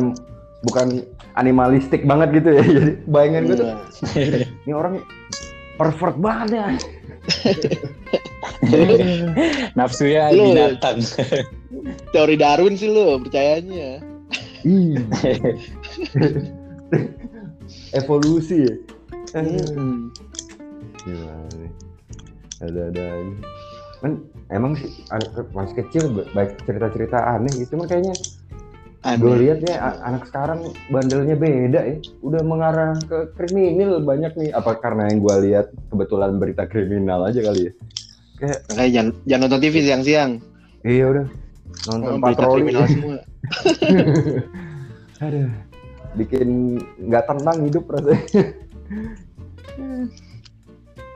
bukan 0.61 0.87
animalistik 1.33 2.05
banget 2.05 2.37
gitu 2.37 2.49
ya. 2.51 2.63
Jadi 2.77 2.91
bayangan 3.05 3.41
gue 3.43 3.55
tuh 3.55 3.67
Iya. 4.13 4.47
ini 4.61 4.71
orang 4.71 4.93
pervert 5.75 6.15
banget 6.15 6.49
ya. 6.53 6.67
Nafsunya 9.77 10.31
Lu- 10.33 10.53
binatang. 10.53 10.97
Teori 12.13 12.35
Darwin 12.37 12.77
sih 12.77 12.89
lo 12.91 13.17
percayanya. 13.21 14.01
Ih. 14.67 14.99
Evolusi 17.97 18.67
ya. 18.67 18.75
Hmm. 19.35 20.11
Gimana? 21.01 21.65
Ada-ada. 22.61 23.05
Kan 24.01 24.11
emang 24.51 24.75
sih 24.77 24.91
masih 25.55 25.75
kecil 25.85 26.03
baik 26.35 26.57
cerita-cerita 26.67 27.17
aneh 27.37 27.53
gitu 27.55 27.77
mah 27.79 27.87
kayaknya 27.87 28.13
gue 29.01 29.35
lihat 29.41 29.59
ya 29.61 29.75
anak 29.99 30.29
sekarang 30.29 30.61
bandelnya 30.87 31.33
beda 31.33 31.81
ya 31.81 31.97
udah 32.21 32.41
mengarah 32.41 32.93
ke 33.01 33.33
kriminal 33.33 33.97
banyak 33.97 34.29
nih 34.35 34.49
apa 34.53 34.77
karena 34.77 35.09
yang 35.09 35.19
gue 35.19 35.35
lihat 35.49 35.67
kebetulan 35.89 36.37
berita 36.37 36.63
kriminal 36.65 37.25
aja 37.25 37.41
kali 37.41 37.69
ya 37.69 37.73
Makanya 38.41 38.89
jangan, 38.89 39.07
jangan 39.23 39.41
nonton 39.45 39.61
TV 39.61 39.75
siang-siang. 39.81 40.31
iya 40.81 41.05
udah 41.07 41.25
nonton 41.83 42.07
Oh, 42.07 42.17
berita 42.19 42.25
patroli 42.37 42.59
kriminal 42.59 42.85
semua. 42.89 43.17
aduh 45.19 45.49
bikin 46.11 46.49
nggak 46.99 47.23
tenang 47.23 47.57
hidup 47.63 47.83
rasanya 47.87 48.21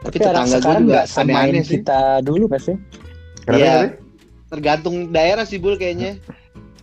Tapi 0.01 0.17
Tapi 0.17 0.17
tetangga 0.21 0.57
gue 0.57 0.73
juga 0.77 0.85
nggak 0.85 1.05
semain 1.05 1.49
aneh-aneh 1.49 1.65
kita 1.65 1.99
dulu 2.21 2.45
pasti. 2.45 2.73
Iya. 3.47 3.97
Tergantung 4.45 5.09
daerah 5.09 5.41
sih 5.43 5.57
Bul 5.57 5.75
kayaknya. 5.75 6.21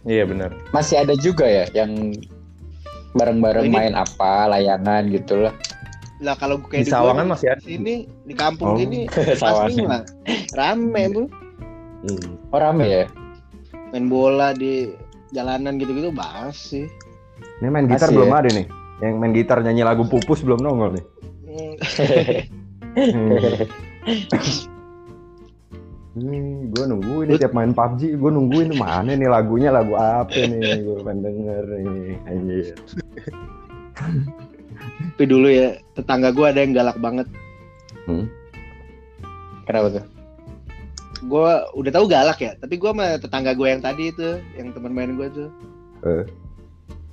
Iya 0.02 0.24
benar. 0.24 0.50
Masih 0.70 0.98
ada 0.98 1.14
juga 1.14 1.44
ya 1.44 1.64
yang 1.72 2.14
bareng-bareng 3.12 3.66
Ini- 3.66 3.74
main 3.74 3.94
apa 3.94 4.48
layangan 4.48 5.06
gitu 5.08 5.36
lah. 5.40 5.54
Lah 6.18 6.34
kalau 6.34 6.56
gue 6.56 6.70
kayak 6.70 6.86
Di 6.86 6.90
gua 6.90 6.96
Sawangan 6.96 7.24
nih, 7.24 7.30
masih 7.30 7.48
ada. 7.48 7.60
Sini 7.60 7.94
di 8.22 8.34
kampung 8.34 8.68
Oh. 8.68 8.78
Sawangan. 9.40 9.66
pasti 9.66 9.80
mah 9.82 10.02
rame 10.52 11.02
Bul. 11.08 11.26
Hmm. 12.02 12.30
Oh 12.48 12.58
rame 12.58 12.84
ya? 12.84 13.04
Main 13.90 14.06
bola 14.06 14.50
di 14.52 14.90
jalanan 15.30 15.76
gitu-gitu 15.76 16.10
bahas 16.10 16.56
sih. 16.56 16.86
ini 17.58 17.68
main 17.68 17.86
gitar 17.86 18.06
Masih 18.06 18.16
belum 18.16 18.28
ya? 18.28 18.36
ada 18.36 18.50
nih 18.52 18.66
yang 19.00 19.14
main 19.16 19.32
gitar 19.32 19.58
nyanyi 19.60 19.82
lagu 19.82 20.02
pupus 20.04 20.40
belum 20.40 20.58
nongol 20.58 20.94
nih 20.94 21.04
Hmm, 21.42 21.74
Hmm, 26.12 26.68
gue 26.68 26.84
nungguin 26.84 27.32
nih 27.32 27.40
tiap 27.40 27.56
main 27.56 27.72
PUBG, 27.72 28.20
gue 28.20 28.30
nungguin 28.36 28.76
mana 28.76 29.16
nih 29.16 29.32
lagunya 29.32 29.72
lagu 29.72 29.96
apa 29.96 30.44
nih, 30.44 30.84
gue 30.84 31.00
pengen 31.00 31.24
denger 31.24 31.64
nih, 31.72 32.12
anjir. 32.28 32.76
Tapi 35.16 35.24
dulu 35.24 35.48
ya 35.48 35.80
tetangga 35.96 36.28
gue 36.36 36.44
ada 36.44 36.60
yang 36.60 36.76
galak 36.76 37.00
banget. 37.00 37.24
Kenapa 39.64 39.88
tuh? 39.88 40.04
Gue 41.32 41.52
udah 41.80 41.92
tahu 41.96 42.04
galak 42.12 42.38
ya, 42.44 42.52
tapi 42.60 42.76
gue 42.76 42.90
sama 42.92 43.16
tetangga 43.16 43.56
gue 43.56 43.68
yang 43.72 43.80
tadi 43.80 44.12
itu, 44.12 44.36
yang 44.60 44.68
teman 44.76 44.92
main 44.92 45.16
gue 45.16 45.28
tuh. 45.32 45.48
Eh. 46.04 46.28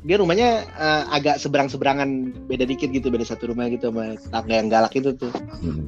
Dia 0.03 0.19
rumahnya 0.19 0.67
eh, 0.75 1.03
agak 1.15 1.39
seberang-seberangan, 1.39 2.35
beda 2.51 2.67
dikit 2.67 2.91
gitu, 2.91 3.07
beda 3.07 3.23
satu 3.23 3.55
rumah 3.55 3.71
gitu 3.71 3.95
sama 3.95 4.19
tetangga 4.19 4.53
yang 4.59 4.67
galak 4.67 4.91
itu 4.91 5.15
tuh. 5.15 5.31
Hmm. 5.63 5.88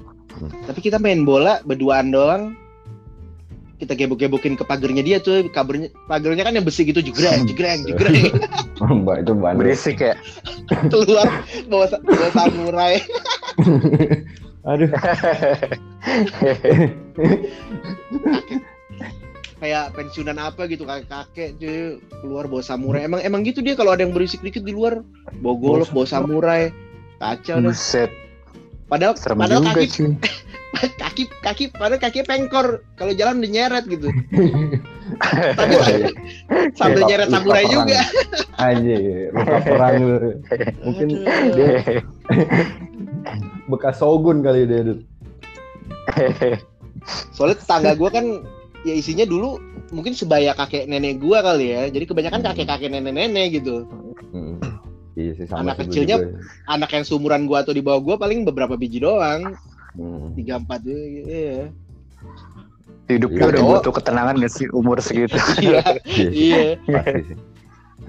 Tapi 0.64 0.80
kita 0.80 0.96
main 0.96 1.28
bola 1.28 1.60
berduaan 1.68 2.16
doang. 2.16 2.56
Kita 3.82 3.98
gebok-gebokin 3.98 4.54
ke 4.54 4.62
pagernya 4.62 5.02
dia 5.02 5.18
tuh, 5.18 5.50
kabarnya 5.50 5.90
pagernya 6.06 6.46
kan 6.46 6.54
yang 6.54 6.62
besi 6.62 6.86
gitu 6.86 7.02
jegreng, 7.02 7.46
jegreng, 7.50 7.82
jegreng. 7.90 8.30
Mbak 9.02 9.26
itu 9.26 9.34
bandel. 9.34 9.60
Berisik 9.66 9.98
ya? 9.98 10.14
keluar 10.94 11.26
bawa, 11.66 11.98
bawa 12.06 12.30
samurai. 12.30 13.02
Aduh, 14.62 14.94
kayak 19.62 19.94
pensiunan 19.94 20.38
apa 20.42 20.66
gitu 20.66 20.90
kakek-kakek 20.90 21.54
cuy 21.62 22.02
keluar 22.26 22.50
bawa 22.50 22.66
samurai 22.66 23.06
emang 23.06 23.22
emang 23.22 23.46
gitu 23.46 23.62
dia 23.62 23.78
kalau 23.78 23.94
ada 23.94 24.02
yang 24.02 24.10
berisik 24.10 24.42
dikit 24.42 24.66
di 24.66 24.74
luar 24.74 25.06
bawa 25.38 25.56
golok 25.62 25.90
bawa 25.94 26.08
samurai 26.10 26.64
kacau 27.22 27.62
dah 27.62 27.70
Buset. 27.70 28.10
padahal 28.90 29.14
Serem 29.14 29.38
padahal 29.38 29.62
juga 29.62 29.78
kaki 29.78 29.88
cuy. 29.94 30.12
kaki 31.02 31.28
kaki 31.44 31.66
pada 31.76 32.00
kaki 32.00 32.24
pengkor. 32.24 32.84
Kalau 32.96 33.12
jalan 33.12 33.44
udah 33.44 33.52
nyeret 33.52 33.86
gitu. 33.88 34.08
Tapi 35.60 35.76
sambil 36.74 37.02
nyeret 37.06 37.30
samurai 37.30 37.66
juga. 37.68 38.00
Aja 38.56 38.96
luka 39.36 39.58
perang 39.66 39.96
lu. 40.00 40.18
Mungkin 40.88 41.08
dia 41.56 42.00
bekas 43.68 44.00
sogun 44.00 44.42
kali 44.42 44.68
dia 44.68 44.82
Dut. 44.88 45.02
soalnya 47.34 47.58
tetangga 47.58 47.98
gue 47.98 48.10
kan 48.14 48.26
ya 48.86 48.94
isinya 48.94 49.26
dulu 49.26 49.58
mungkin 49.90 50.14
sebaya 50.14 50.54
kakek 50.56 50.88
nenek 50.88 51.20
gue 51.20 51.38
kali 51.38 51.66
ya. 51.76 51.82
Jadi 51.92 52.06
kebanyakan 52.08 52.42
kakek 52.46 52.68
kakek 52.68 52.90
nenek 52.92 53.14
nenek 53.14 53.60
gitu. 53.62 53.86
Mm. 54.32 54.64
iya 55.20 55.36
sih 55.36 55.44
sama 55.44 55.76
Anak 55.76 55.84
kecilnya 55.84 56.24
juga. 56.24 56.40
anak 56.72 56.90
yang 56.96 57.04
seumuran 57.04 57.44
gue 57.44 57.58
atau 57.60 57.76
di 57.76 57.84
bawah 57.84 58.00
gue 58.00 58.16
paling 58.16 58.48
beberapa 58.48 58.80
biji 58.80 59.04
doang. 59.04 59.60
Tiga 60.34 60.54
empat 60.58 60.80
iya 60.86 61.68
Hidupnya 63.06 63.44
Iya. 63.44 63.50
udah 63.52 63.64
butuh 63.66 63.94
ketenangan 63.94 64.36
gak 64.38 64.54
sih 64.54 64.68
umur 64.72 64.98
segitu? 65.00 65.36
iya 65.60 65.82
Iya 65.82 66.04
sih, 66.06 66.28
iya 66.32 66.64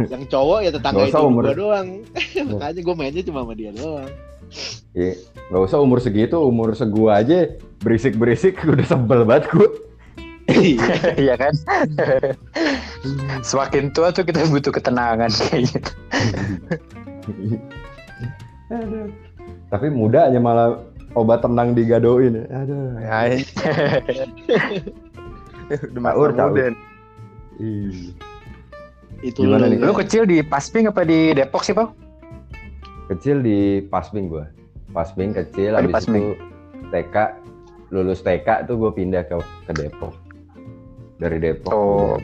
yang 0.09 0.25
cowok 0.25 0.59
ya 0.63 0.71
tetangga 0.73 1.05
itu 1.05 1.21
umur. 1.21 1.43
gue 1.45 1.57
doang 1.59 1.89
makanya 2.49 2.81
gue 2.81 2.95
mainnya 2.95 3.23
cuma 3.23 3.45
sama 3.45 3.53
dia 3.53 3.73
doang 3.73 4.09
Iya, 4.93 5.17
nggak 5.49 5.63
usah 5.65 5.81
umur 5.81 5.97
segitu, 5.97 6.37
umur 6.37 6.77
segua 6.77 7.25
aja 7.25 7.49
berisik-berisik 7.81 8.61
udah 8.69 8.85
sebel 8.85 9.25
banget 9.25 9.49
gue. 9.49 9.69
Iya 11.17 11.41
kan? 11.41 11.55
Semakin 13.41 13.89
tua 13.91 14.13
tuh 14.13 14.29
kita 14.29 14.45
butuh 14.45 14.69
ketenangan 14.69 15.33
kayak 15.33 15.73
gitu. 15.73 15.93
Aduh. 18.69 19.09
Tapi 19.69 19.87
muda 19.89 20.29
aja 20.29 20.37
malah 20.37 20.85
obat 21.13 21.41
tenang 21.41 21.73
digadoin. 21.73 22.35
ya. 22.35 22.45
Aduh. 22.63 22.87
Ya, 22.99 23.19
udah. 26.15 26.71
Ih. 27.59 28.13
itu 29.23 29.39
Gimana 29.39 29.71
nih? 29.71 29.79
Lu 29.79 29.95
kecil 29.95 30.27
di 30.27 30.43
Pasping 30.43 30.87
apa 30.87 31.03
di 31.03 31.33
Depok 31.33 31.63
sih, 31.63 31.73
Pak? 31.73 31.89
Kecil 33.09 33.39
di 33.39 33.81
Pasming 33.85 34.27
gue. 34.27 34.45
Pasming 34.91 35.31
kecil, 35.33 35.73
Oh, 35.73 35.79
habis 35.79 35.95
Pasming. 35.95 36.25
itu 36.27 36.33
TK, 36.91 37.17
lulus 37.89 38.21
TK 38.21 38.67
tuh 38.67 38.77
gue 38.77 38.91
pindah 38.93 39.23
ke 39.23 39.39
ke 39.39 39.73
Depok. 39.73 40.13
Dari 41.17 41.39
Depok 41.39 41.73
Oh. 41.73 42.17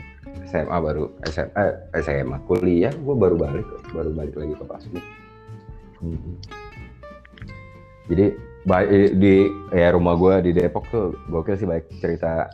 SMA 0.45 0.75
baru 0.75 1.07
SMA, 1.25 1.63
SMA 1.95 2.37
kuliah 2.43 2.91
gue 2.91 3.15
baru 3.15 3.37
balik 3.37 3.65
baru 3.93 4.09
balik 4.11 4.33
lagi 4.33 4.53
ke 4.53 4.65
Pasming. 4.65 5.05
Hmm. 5.99 6.35
Jadi 8.09 8.33
baik 8.67 9.15
di 9.19 9.47
ya 9.71 9.95
rumah 9.95 10.19
gue 10.19 10.49
di 10.49 10.51
Depok 10.55 10.85
tuh 10.91 11.15
gokil 11.31 11.55
sih 11.55 11.67
baik 11.67 11.87
cerita 12.03 12.51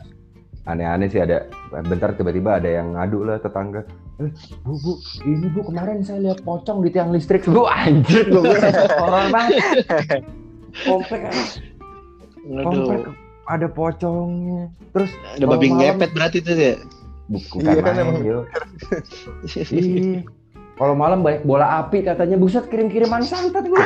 aneh-aneh 0.66 1.10
sih. 1.10 1.22
Ada 1.22 1.46
bentar 1.86 2.14
tiba-tiba 2.14 2.62
ada 2.62 2.68
yang 2.70 2.94
ngadu 2.94 3.26
lah 3.26 3.38
tetangga. 3.42 3.82
Eh 4.22 4.30
bu 4.64 4.72
bu 4.80 4.92
ini 5.26 5.46
bu 5.52 5.60
kemarin 5.66 6.00
saya 6.06 6.22
lihat 6.30 6.40
pocong 6.46 6.82
di 6.84 6.90
tiang 6.94 7.10
listrik. 7.10 7.46
Bu 7.46 7.66
anjir 7.66 8.26
gue 8.30 8.42
orang 9.02 9.28
banget. 9.34 9.62
Komplek 10.84 11.20
komplek 12.46 13.00
Aduh, 13.02 13.14
ada 13.46 13.66
pocongnya. 13.66 14.70
Terus 14.94 15.10
ada 15.34 15.44
babi 15.46 15.68
ngepet 15.70 16.10
berarti 16.14 16.38
tuh 16.42 16.54
ya? 16.54 16.74
Bukan 17.26 17.58
Iya 17.58 17.82
kan, 17.82 17.94
main, 17.98 18.06
emang. 18.06 18.46
Kalau 20.76 20.92
malam 20.92 21.24
banyak 21.24 21.48
bola 21.48 21.80
api 21.80 22.04
katanya 22.04 22.36
buset 22.36 22.68
kirim-kiriman 22.68 23.24
santet 23.24 23.64
gue 23.64 23.80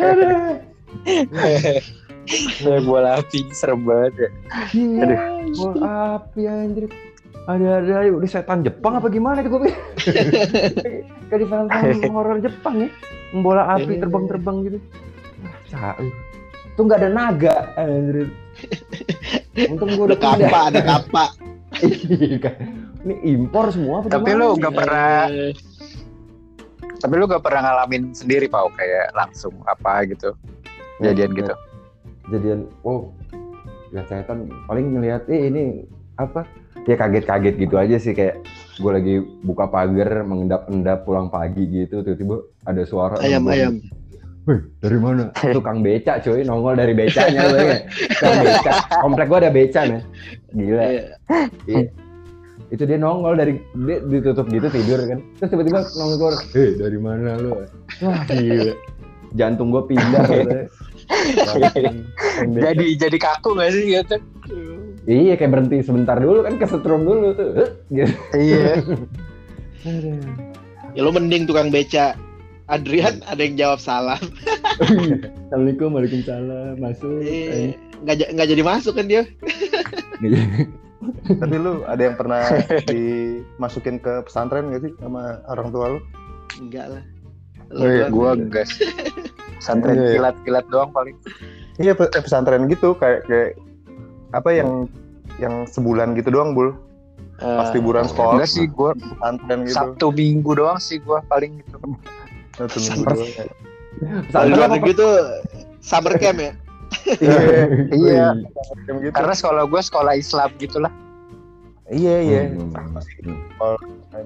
Aduh. 0.00 0.56
Ya, 2.64 2.80
bola 2.82 3.22
api 3.22 3.46
serem 3.54 3.86
banget 3.86 4.26
ya. 4.26 4.30
Iya, 4.74 5.06
bola 5.54 6.18
api 6.18 6.40
anjir. 6.48 6.90
Ada 7.46 7.78
ada 7.78 8.10
udah 8.10 8.26
setan 8.26 8.66
Jepang 8.66 8.98
apa 8.98 9.06
gimana 9.06 9.38
itu 9.44 9.54
gue 9.54 9.70
pikir. 9.70 9.78
Kayak 11.30 11.38
di 11.38 11.46
film-film 11.46 12.10
horor 12.10 12.38
Jepang 12.42 12.74
ya. 12.82 12.88
Bola 13.38 13.76
api 13.78 14.02
terbang-terbang 14.02 14.56
gitu. 14.66 14.78
Cau. 15.70 16.02
Tuh 16.74 16.82
nggak 16.82 16.98
ada 17.06 17.10
naga 17.12 17.56
anjir. 17.78 18.32
Untung 19.70 19.94
gue 19.94 20.04
udah 20.10 20.18
kapa 20.18 20.58
ada 20.72 20.80
kapa 20.82 21.24
kan. 22.44 22.56
Ini 23.06 23.14
impor 23.38 23.70
semua 23.70 24.02
apa 24.02 24.10
Tapi 24.10 24.34
lu 24.34 24.58
nggak 24.58 24.74
pernah, 24.74 25.30
Eh, 25.30 25.54
tapi 26.96 27.14
lu 27.22 27.24
gak 27.28 27.44
pernah 27.44 27.70
ngalamin 27.70 28.10
sendiri, 28.10 28.50
Pak, 28.50 28.72
kayak 28.74 29.14
langsung 29.14 29.54
apa 29.68 30.02
gitu. 30.10 30.34
Kejadian 30.98 31.30
gitu. 31.38 31.54
Jadian 32.32 32.60
oh 32.82 33.14
lihat 33.94 34.10
setan 34.10 34.50
paling 34.66 34.98
ngeliat 34.98 35.22
eh 35.30 35.46
ini 35.46 35.86
apa 36.18 36.42
ya 36.90 36.98
kaget-kaget 36.98 37.54
gitu 37.54 37.74
aja 37.78 37.96
sih 38.02 38.18
kayak 38.18 38.42
gue 38.82 38.90
lagi 38.90 39.14
buka 39.46 39.70
pagar 39.70 40.26
mengendap-endap 40.26 41.06
pulang 41.06 41.30
pagi 41.30 41.70
gitu 41.70 42.02
tiba-tiba 42.02 42.42
ada 42.66 42.82
suara 42.82 43.14
ayam 43.22 43.46
ayam 43.46 43.78
Wih, 44.46 44.62
dari 44.78 44.98
mana? 45.02 45.34
Tukang 45.58 45.82
beca 45.82 46.22
cuy, 46.22 46.46
nongol 46.46 46.78
dari 46.78 46.94
becanya 46.94 47.50
lu 47.50 47.66
ya. 47.66 47.82
Tukang 48.14 48.38
beca. 48.46 48.72
Komplek 49.02 49.26
gua 49.26 49.38
ada 49.42 49.50
beca 49.50 49.80
nih. 49.90 50.02
Gila. 50.54 50.84
Iya. 51.66 52.05
Itu 52.66 52.82
dia 52.82 52.98
nongol 52.98 53.38
dari 53.38 53.52
dia 53.86 54.02
ditutup 54.02 54.50
gitu 54.50 54.66
tidur 54.66 54.98
kan. 55.06 55.18
Terus 55.38 55.50
tiba-tiba 55.54 55.80
nongol, 55.94 56.34
"Hei, 56.50 56.74
dari 56.74 56.98
mana 56.98 57.38
lu?" 57.38 57.62
Wah, 58.02 58.20
gila. 58.26 58.74
Jantung 59.36 59.70
gua 59.70 59.86
pindah. 59.86 60.26
Jadi 62.50 62.86
jadi 62.98 63.16
kaku 63.20 63.54
gak 63.54 63.70
sih 63.70 63.84
gitu? 63.94 64.16
Iya, 65.06 65.38
kayak 65.38 65.52
berhenti 65.54 65.78
sebentar 65.86 66.18
dulu 66.18 66.42
kan 66.42 66.58
kesetrum 66.58 67.06
dulu 67.06 67.30
tuh. 67.30 67.50
Eh, 67.54 67.70
Gitu. 67.94 68.14
Iya. 68.34 68.82
ya 70.96 71.00
lu 71.04 71.14
mending 71.14 71.46
tukang 71.46 71.70
beca 71.70 72.18
Adrian 72.66 73.22
ada 73.30 73.38
yang 73.38 73.54
jawab 73.54 73.78
salam 73.78 74.18
Assalamualaikum, 74.82 75.94
waalaikumsalam, 75.94 76.82
masuk. 76.82 77.22
Eh, 77.22 77.78
nggak 78.02 78.34
nggak 78.34 78.48
jadi 78.50 78.62
masuk 78.66 78.98
kan 78.98 79.06
dia 79.06 79.22
Tapi 81.26 81.54
lu 81.54 81.84
ada 81.84 82.00
yang 82.00 82.16
pernah 82.16 82.40
dimasukin 82.86 83.98
ke 83.98 84.22
pesantren 84.22 84.70
gak 84.70 84.82
sih 84.82 84.92
sama 84.96 85.38
orang 85.46 85.68
tua 85.68 85.86
lu? 85.92 86.00
enggak 86.56 86.86
lah 86.90 87.04
Oh, 87.68 87.82
iya, 87.82 88.06
Lu 88.06 88.14
gua 88.14 88.30
doang. 88.32 88.46
enggak. 88.46 88.66
Santren 89.58 89.92
Iya, 89.92 90.02
iya. 90.02 90.12
kilat-kilat 90.14 90.66
doang 90.68 90.90
paling. 90.90 91.16
Iya 91.76 91.92
eh, 91.92 92.22
pesantren 92.22 92.64
gitu 92.66 92.94
kayak 92.94 93.26
kayak 93.26 93.58
apa 94.30 94.50
yang 94.50 94.86
yang 95.36 95.66
sebulan 95.66 96.14
gitu 96.14 96.30
doang 96.30 96.54
bul 96.54 96.72
pas 97.36 97.68
Eh, 97.68 97.76
liburan 97.76 98.06
sekolah 98.06 98.38
Enggak 98.38 98.48
sih, 98.48 98.64
gua 98.66 98.94
pesantren 98.94 99.60
gitu 99.62 99.74
Sabtu 99.74 100.06
Minggu 100.08 100.52
doang 100.54 100.78
sih 100.78 100.96
gua 100.96 101.20
paling 101.26 101.60
gitu. 101.60 101.76
satu 102.54 102.78
minggu 102.78 103.04
doang 103.04 103.30
Pesantren 104.24 104.94
tuh 104.94 105.14
summer 105.82 106.14
camp 106.16 106.38
ya 106.38 106.52
iya 107.16 107.62
Iya. 107.92 108.26
Gitu. 109.00 109.14
Karena 109.14 109.34
sekolah 109.34 109.62
gua 109.66 109.80
sekolah 109.80 110.12
Islam 110.14 110.50
gitulah. 110.56 110.92
iya 111.86 112.16
iya. 112.18 112.42
Hmm. 112.50 113.78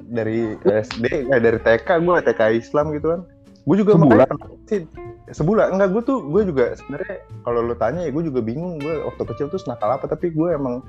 dari 0.09 0.57
SD 0.65 1.05
eh, 1.29 1.41
dari 1.41 1.59
TK 1.61 1.89
gue 2.01 2.17
TK 2.25 2.41
Islam 2.57 2.89
gitu 2.97 3.13
kan. 3.13 3.21
Gue 3.69 3.77
juga 3.77 3.93
Sebulan? 3.95 4.33
sih. 4.65 4.81
Sebulan. 5.29 5.77
Enggak 5.77 5.93
gue 5.93 6.03
tuh 6.03 6.19
gue 6.25 6.43
juga 6.49 6.73
sebenarnya 6.73 7.21
kalau 7.45 7.61
lo 7.61 7.77
tanya 7.77 8.09
ya 8.09 8.11
gue 8.11 8.25
juga 8.25 8.41
bingung. 8.41 8.81
Gue 8.81 9.05
waktu 9.05 9.23
kecil 9.29 9.53
tuh 9.53 9.61
nakal 9.69 9.93
apa 9.93 10.09
tapi 10.09 10.33
gue 10.33 10.49
emang 10.49 10.81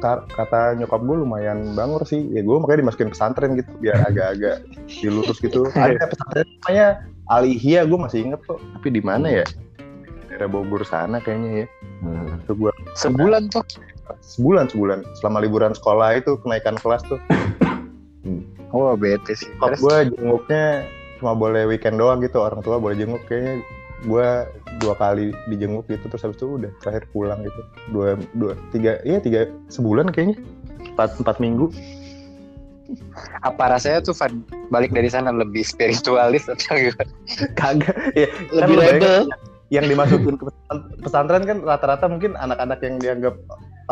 ka- 0.00 0.24
kata 0.32 0.80
nyokap 0.80 1.04
gue 1.04 1.16
lumayan 1.20 1.76
bangor 1.76 2.08
sih. 2.08 2.24
Ya 2.32 2.40
gue 2.40 2.56
makanya 2.56 2.88
dimasukin 2.88 3.12
pesantren 3.12 3.60
gitu 3.60 3.68
biar 3.76 4.00
agak-agak 4.02 4.64
dilurus 4.88 5.36
gitu. 5.38 5.68
Ada 5.76 6.08
pesantren 6.08 6.48
namanya 6.64 6.86
Alihia 7.28 7.84
gue 7.84 7.98
masih 8.00 8.32
inget 8.32 8.40
kok. 8.48 8.56
Tapi 8.80 8.88
di 8.88 9.04
mana 9.04 9.28
ya 9.28 9.44
daerah 10.38 10.54
Bogor 10.54 10.86
sana 10.86 11.18
kayaknya 11.18 11.66
ya. 11.66 11.66
Hmm. 12.06 12.38
gue 12.46 12.70
Sebulan 12.94 13.50
tuh. 13.50 13.66
sebulan 14.22 14.70
sebulan. 14.70 15.02
Selama 15.18 15.42
liburan 15.42 15.74
sekolah 15.74 16.14
itu 16.16 16.38
kenaikan 16.40 16.78
kelas 16.78 17.02
tuh. 17.10 17.18
Wah, 18.70 18.94
bete 18.94 19.34
sih. 19.34 19.50
Kok 19.58 19.82
gue 19.82 19.96
jenguknya 20.14 20.86
cuma 21.18 21.34
boleh 21.34 21.66
weekend 21.66 21.98
doang 21.98 22.22
gitu. 22.22 22.38
Orang 22.38 22.62
tua 22.62 22.78
boleh 22.78 22.94
jenguk. 22.96 23.20
Kayaknya 23.26 23.66
gue 24.06 24.28
dua 24.78 24.94
kali 24.94 25.34
dijenguk 25.50 25.90
gitu. 25.90 26.06
Terus 26.08 26.22
habis 26.24 26.38
itu 26.38 26.46
udah 26.56 26.70
terakhir 26.80 27.04
pulang 27.10 27.42
gitu. 27.42 27.60
Dua 27.90 28.14
dua 28.38 28.54
tiga 28.70 29.02
iya 29.02 29.18
tiga 29.18 29.50
sebulan 29.68 30.14
kayaknya. 30.14 30.38
Empat 30.94 31.18
empat 31.20 31.36
minggu. 31.42 31.68
Apa 33.44 33.76
rasanya 33.76 34.00
tuh 34.00 34.16
Van? 34.16 34.40
Balik 34.72 34.96
dari 34.96 35.12
sana 35.12 35.28
lebih 35.28 35.60
spiritualis 35.60 36.48
atau 36.48 36.72
gimana? 36.80 37.12
kagak. 37.60 37.92
Ya 38.16 38.28
lebih 38.56 38.76
lu 38.76 38.80
rebel 38.80 39.20
yang 39.68 39.84
dimasukin 39.84 40.36
ke 40.40 40.44
pesan- 40.48 40.88
pesantren 41.04 41.44
kan 41.44 41.58
rata-rata 41.60 42.08
mungkin 42.08 42.32
anak-anak 42.40 42.80
yang 42.80 42.96
dianggap 43.00 43.34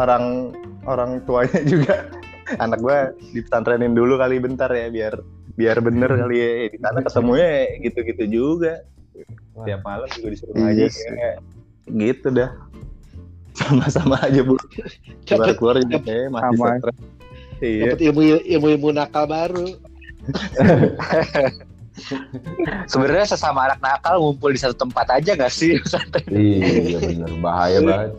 orang 0.01 0.57
orang 0.89 1.21
tuanya 1.29 1.61
juga. 1.65 1.95
Anak 2.63 2.79
gue 2.79 2.99
di 3.35 3.41
pesantrenin 3.43 3.91
dulu 3.91 4.23
kali 4.23 4.39
bentar 4.39 4.71
ya 4.71 4.87
biar 4.87 5.19
biar 5.59 5.83
bener 5.83 6.11
kali 6.15 6.37
ya. 6.39 6.51
Di 6.71 6.79
sana 6.79 7.03
ketemunya 7.03 7.51
gitu-gitu 7.83 8.25
juga. 8.31 8.87
Tiap 9.67 9.81
malam 9.83 10.07
juga 10.15 10.29
disuruh 10.31 10.55
ngaji 10.55 10.87
sih. 10.87 11.11
kayak 11.11 11.37
gitu 11.91 12.29
dah. 12.31 12.51
Sama-sama 13.57 14.21
aja 14.23 14.47
bu. 14.47 14.55
Keluar 15.27 15.59
keluar 15.59 15.77
juga 15.83 15.99
kayak 16.07 16.29
masih 16.31 16.57
stres. 16.61 16.99
Iya. 17.57 17.83
Dapat 17.89 18.01
ilmu 18.05 18.21
ilmu 18.47 18.67
ilmu 18.79 18.89
nakal 18.95 19.25
baru. 19.27 19.67
Sebenarnya 22.91 23.37
sesama 23.37 23.73
anak 23.73 23.81
nakal 23.81 24.21
ngumpul 24.21 24.53
di 24.53 24.61
satu 24.61 24.77
tempat 24.77 25.09
aja 25.09 25.33
gak 25.33 25.53
sih? 25.53 25.81
Santai. 25.89 26.23
iya 26.29 26.99
bener 27.01 27.33
bahaya 27.41 27.79
banget 27.81 28.13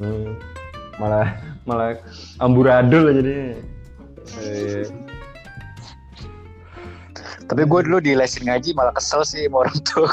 Hmm, 0.00 0.40
malah 0.96 1.36
malah 1.68 2.00
amburadul 2.40 3.12
aja 3.12 3.20
deh 3.20 3.52
Iya. 4.40 4.88
Tapi 7.44 7.62
gue 7.68 7.80
dulu 7.84 7.98
di 8.00 8.16
lesin 8.16 8.48
ngaji 8.48 8.72
malah 8.72 8.94
kesel 8.96 9.20
sih 9.20 9.44
sama 9.44 9.68
orang 9.68 9.78
tua. 9.84 10.08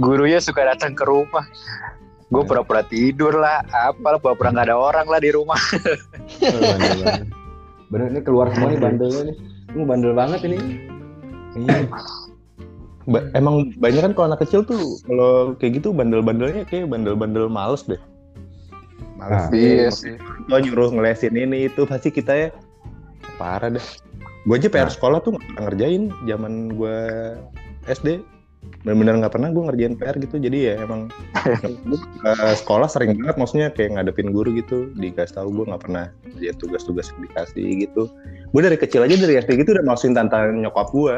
Gurunya 0.00 0.40
suka 0.40 0.64
datang 0.64 0.96
ke 0.96 1.04
rumah. 1.04 1.44
Gue 2.32 2.42
pura-pura 2.42 2.82
tidur 2.82 3.36
lah, 3.36 3.62
apalah 3.70 4.18
pura-pura 4.18 4.50
nggak 4.50 4.66
ada 4.72 4.76
orang 4.80 5.06
lah 5.06 5.20
di 5.20 5.30
rumah. 5.30 5.60
Bener, 7.86 8.10
ini 8.10 8.20
keluar 8.20 8.50
semua 8.50 8.68
nih 8.68 8.80
bandelnya 8.80 9.22
nih 9.30 9.36
ini 9.72 9.82
bandel 9.84 10.12
banget 10.12 10.40
ini 10.42 10.58
Iya. 11.56 11.88
Ba- 13.06 13.26
emang 13.32 13.70
banyak 13.78 14.02
kan 14.02 14.12
kalau 14.12 14.26
anak 14.28 14.42
kecil 14.42 14.60
tuh 14.60 14.76
kalau 15.06 15.54
kayak 15.56 15.78
gitu 15.78 15.94
bandel-bandelnya 15.94 16.66
kayak 16.66 16.90
bandel-bandel 16.90 17.46
males 17.46 17.86
deh. 17.86 17.96
Males 19.14 19.46
Ah. 19.46 19.48
deh. 19.48 19.56
Iya 19.56 19.88
sih. 19.88 20.14
Tuh 20.44 20.58
nyuruh 20.58 20.90
ngelesin 20.90 21.32
ini 21.32 21.70
itu 21.70 21.86
pasti 21.86 22.10
kita 22.10 22.32
ya 22.34 22.48
parah 23.38 23.70
deh. 23.70 23.84
Gue 24.44 24.58
aja 24.58 24.68
PR 24.68 24.84
Nah. 24.84 24.92
sekolah 24.92 25.18
tuh 25.22 25.38
nggak 25.38 25.64
ngerjain 25.64 26.02
zaman 26.26 26.52
gue 26.68 26.96
SD. 27.86 28.20
Bener-bener 28.82 29.18
nggak 29.18 29.34
pernah 29.34 29.50
gue 29.50 29.62
ngerjain 29.64 29.94
PR 29.94 30.16
gitu. 30.16 30.36
Jadi 30.36 30.58
ya 30.62 30.74
emang 30.80 31.10
eh, 32.26 32.54
sekolah 32.54 32.86
sering 32.86 33.18
banget 33.18 33.36
maksudnya 33.36 33.68
kayak 33.70 33.96
ngadepin 33.96 34.30
guru 34.30 34.54
gitu. 34.54 34.90
Dikasih 34.94 35.36
tahu 35.36 35.48
gue 35.52 35.64
nggak 35.68 35.82
pernah 35.82 36.04
ngerjain 36.32 36.56
tugas-tugas 36.56 37.10
dikasih 37.18 37.66
gitu. 37.82 38.06
Gue 38.50 38.60
dari 38.60 38.76
kecil 38.76 39.02
aja 39.02 39.14
dari 39.14 39.36
SD 39.36 39.58
gitu 39.58 39.74
udah 39.74 39.84
masukin 39.84 40.14
tantangan 40.14 40.54
nyokap 40.56 40.88
gue. 40.90 41.16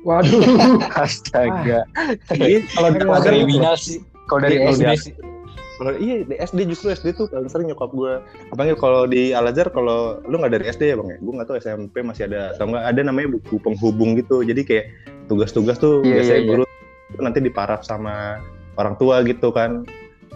waduh 0.00 0.40
Astaga. 1.02 1.82
Jadi 2.30 2.62
kalau 2.70 2.88
di 2.88 2.98
Wah, 3.00 3.18
pelajaran 3.18 3.34
kriminal 3.42 3.74
sih. 3.74 3.98
Kalau 4.24 4.40
dari 4.40 4.54
Iya, 4.54 4.62
kalau 4.62 4.76
SD 4.76 4.86
di- 4.86 5.02
sih. 5.02 5.14
Kalau 5.78 5.94
iya 5.94 6.16
di 6.20 6.34
SD 6.34 6.58
justru 6.66 6.90
SD 6.90 7.14
tuh 7.14 7.26
paling 7.26 7.46
sering 7.46 7.66
nyokap 7.66 7.90
gue. 7.90 8.18
Apalagi 8.50 8.74
kalau 8.76 9.06
di 9.06 9.30
Al 9.30 9.46
Azhar 9.46 9.70
kalau 9.70 10.18
lu 10.22 10.38
nggak 10.38 10.50
dari 10.52 10.64
SD 10.66 10.90
ya 10.90 10.96
bang 10.96 11.08
ya, 11.08 11.18
gue 11.18 11.32
nggak 11.34 11.46
tahu 11.46 11.56
SMP 11.56 12.02
masih 12.02 12.26
ada 12.26 12.50
atau 12.50 12.66
nggak 12.66 12.84
ada 12.84 13.00
namanya 13.00 13.28
buku 13.32 13.58
penghubung 13.58 14.14
gitu. 14.14 14.42
Jadi 14.42 14.62
kayak 14.62 14.84
tugas-tugas 15.26 15.78
tuh 15.78 16.02
Iya, 16.02 16.18
biasanya 16.18 16.34
iya, 16.34 16.42
iya. 16.42 16.48
guru 16.48 16.62
tuh 16.62 16.77
nanti 17.16 17.40
diparaf 17.40 17.80
sama 17.86 18.42
orang 18.76 18.94
tua 19.00 19.24
gitu 19.24 19.48
kan. 19.48 19.88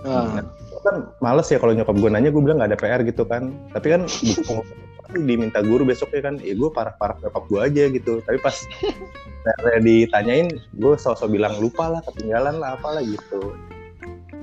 Ah. 0.03 0.41
Kan 0.83 1.07
males 1.23 1.47
ya 1.47 1.62
kalau 1.62 1.77
nyokap 1.77 1.95
gue 1.95 2.11
nanya 2.11 2.31
gue 2.33 2.43
bilang 2.43 2.59
nggak 2.59 2.70
ada 2.75 2.79
PR 2.81 3.01
gitu 3.05 3.23
kan. 3.29 3.53
Tapi 3.77 3.87
kan 3.93 4.03
diminta 5.29 5.61
guru 5.61 5.85
besoknya 5.85 6.33
kan, 6.33 6.35
eh 6.41 6.57
gue 6.57 6.70
paraf-paraf 6.73 7.20
nyokap 7.20 7.45
gue 7.53 7.61
aja 7.61 7.85
gitu. 7.93 8.25
Tapi 8.25 8.39
pas 8.41 8.57
ditanyain, 9.85 10.49
gue 10.53 10.95
sosok 10.97 11.29
bilang 11.29 11.61
lupa 11.61 11.93
lah, 11.93 12.01
ketinggalan 12.09 12.57
lah, 12.57 12.81
apalah 12.81 13.05
gitu 13.05 13.53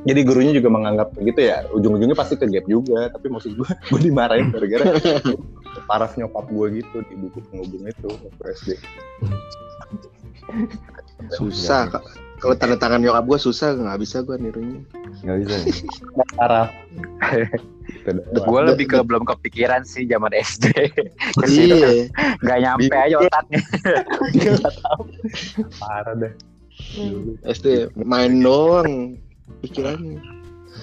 jadi 0.07 0.19
gurunya 0.23 0.53
juga 0.55 0.69
menganggap 0.71 1.11
begitu 1.11 1.51
ya 1.51 1.67
ujung-ujungnya 1.75 2.15
pasti 2.15 2.39
ke 2.39 2.47
gap 2.47 2.65
juga 2.69 3.11
tapi 3.11 3.27
maksud 3.27 3.51
gue 3.59 3.69
gue 3.91 3.99
dimarahin 3.99 4.51
gara-gara 4.53 4.95
paraf 5.89 6.15
nyokap 6.15 6.45
gue 6.47 6.67
gitu 6.83 6.97
di 7.09 7.15
buku 7.19 7.39
penghubung 7.51 7.83
itu 7.87 8.07
waktu 8.07 8.43
SD 8.55 8.69
Susah 11.35 11.91
kak. 11.91 12.03
Kalau 12.39 12.55
tanda 12.55 12.79
tangan 12.79 13.03
nyokap 13.03 13.27
gue 13.27 13.39
susah 13.51 13.75
nggak 13.75 13.99
bisa 13.99 14.23
gue 14.23 14.35
nirunya. 14.39 14.79
nggak 15.27 15.37
bisa 15.43 15.55
Gitu 17.89 18.09
doang. 18.15 18.47
Gue 18.47 18.61
lebih 18.63 18.85
ke 18.87 18.97
belum 19.03 19.27
kepikiran 19.27 19.83
sih 19.83 20.07
zaman 20.07 20.31
SD. 20.31 20.71
Iya. 21.49 22.07
nggak 22.39 22.59
nyampe 22.63 22.95
aja 22.95 23.15
otaknya. 23.19 23.59
Tahu. 24.87 25.03
parah 25.83 26.15
deh 26.15 26.33
SD 27.43 27.91
main 27.99 28.39
doang 28.39 29.19
pikirannya. 29.65 30.19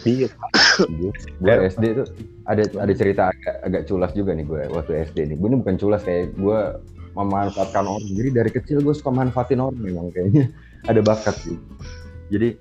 iya 0.05 0.29
gue 1.43 1.55
SD 1.73 1.85
tuh 2.05 2.07
ada 2.47 2.63
ada 2.77 2.93
cerita 2.93 3.33
agak 3.33 3.57
agak 3.65 3.83
culas 3.89 4.13
juga 4.13 4.37
nih 4.37 4.45
gue 4.45 4.63
waktu 4.71 4.93
SD 5.09 5.33
nih 5.33 5.37
gue 5.41 5.49
ini 5.49 5.57
bukan 5.65 5.77
culas 5.81 6.03
kayak 6.05 6.37
gue 6.37 6.59
memanfaatkan 7.17 7.85
orang. 7.89 8.05
Jadi 8.13 8.29
dari 8.31 8.51
kecil 8.53 8.85
gue 8.85 8.93
suka 8.93 9.09
manfaatin 9.09 9.65
orang 9.65 9.81
memang 9.81 10.13
kayaknya. 10.13 10.53
Ada 10.91 11.01
bakat 11.01 11.35
sih. 11.41 11.57
Jadi 12.29 12.61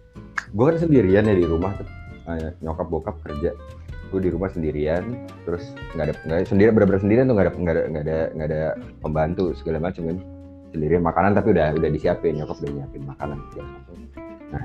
gue 0.55 0.65
kan 0.65 0.77
sendirian 0.79 1.27
ya 1.27 1.35
di 1.35 1.45
rumah 1.45 1.75
tuh. 1.75 1.87
Eh, 2.31 2.55
nyokap 2.63 2.87
bokap 2.87 3.15
kerja. 3.27 3.51
Gue 4.09 4.19
di 4.23 4.31
rumah 4.31 4.47
sendirian 4.47 5.27
terus 5.43 5.75
nggak 5.97 6.05
ada 6.07 6.13
nggak 6.23 6.47
sendiri 6.47 6.69
bener-bener 6.71 7.01
sendirian 7.03 7.25
tuh 7.27 7.35
nggak 7.35 7.45
ada 7.45 7.53
nggak 7.57 7.73
ada 7.75 7.83
nggak 7.83 8.03
ada 8.05 8.19
nggak 8.31 8.47
ada 8.47 8.61
pembantu 9.03 9.51
segala 9.59 9.77
macam 9.83 10.07
kan. 10.07 10.17
Sendirian 10.71 11.03
makanan 11.03 11.35
tapi 11.35 11.51
udah 11.51 11.75
udah 11.75 11.89
disiapin 11.91 12.39
nyokap 12.39 12.57
udah 12.63 12.71
nyiapin 12.79 13.03
makanan 13.03 13.37
segala 13.51 13.69
macam 13.75 13.95
nah 14.53 14.63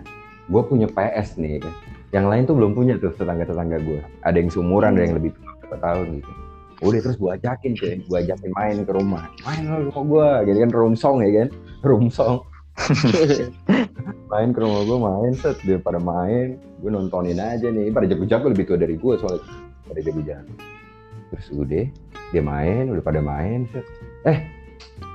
gue 0.51 0.63
punya 0.67 0.89
PS 0.91 1.39
nih 1.39 1.63
kan 1.63 1.75
yang 2.11 2.27
lain 2.27 2.43
tuh 2.45 2.59
belum 2.59 2.75
punya 2.75 2.99
tuh 2.99 3.15
tetangga-tetangga 3.15 3.79
gue 3.87 4.01
ada 4.27 4.37
yang 4.37 4.51
seumuran 4.51 4.99
ada 4.99 5.07
yang 5.07 5.17
lebih 5.17 5.31
tua 5.39 5.51
berapa 5.63 5.77
tahun 5.79 6.07
gitu 6.19 6.33
udah 6.81 7.01
terus 7.05 7.17
gue 7.21 7.31
ajakin 7.31 7.73
cuy. 7.77 7.95
Gue 8.09 8.19
ajakin 8.25 8.51
main 8.57 8.77
ke 8.85 8.93
rumah. 8.93 9.29
Main 9.45 9.69
lo 9.69 9.93
rumah 9.93 10.05
gue 10.05 10.29
gitu 10.51 10.59
kan 10.65 10.71
room 10.73 10.95
song 10.97 11.17
ya 11.21 11.31
kan? 11.45 11.49
Room 11.87 12.13
song. 12.13 12.45
Main 14.33 14.53
ke 14.53 14.61
rumah 14.61 14.85
gue 14.85 14.99
main. 15.01 15.33
Set 15.33 15.57
dia 15.65 15.81
pada 15.81 15.97
main. 15.97 16.61
Gue 16.81 16.93
nontonin 16.93 17.41
aja 17.41 17.73
nih. 17.73 17.89
Pada 17.89 18.05
jago-jago 18.05 18.53
lebih 18.53 18.69
tua 18.69 18.77
dari 18.77 19.01
gue 19.01 19.15
soalnya. 19.17 19.45
Pada 19.89 20.01
jago-jago 20.01 20.53
terus 21.33 21.47
udah 21.57 21.87
dia 22.37 22.43
main. 22.45 22.93
Udah 22.93 23.01
pada 23.01 23.21
main 23.25 23.65
set. 23.73 23.85
Eh 24.29 24.45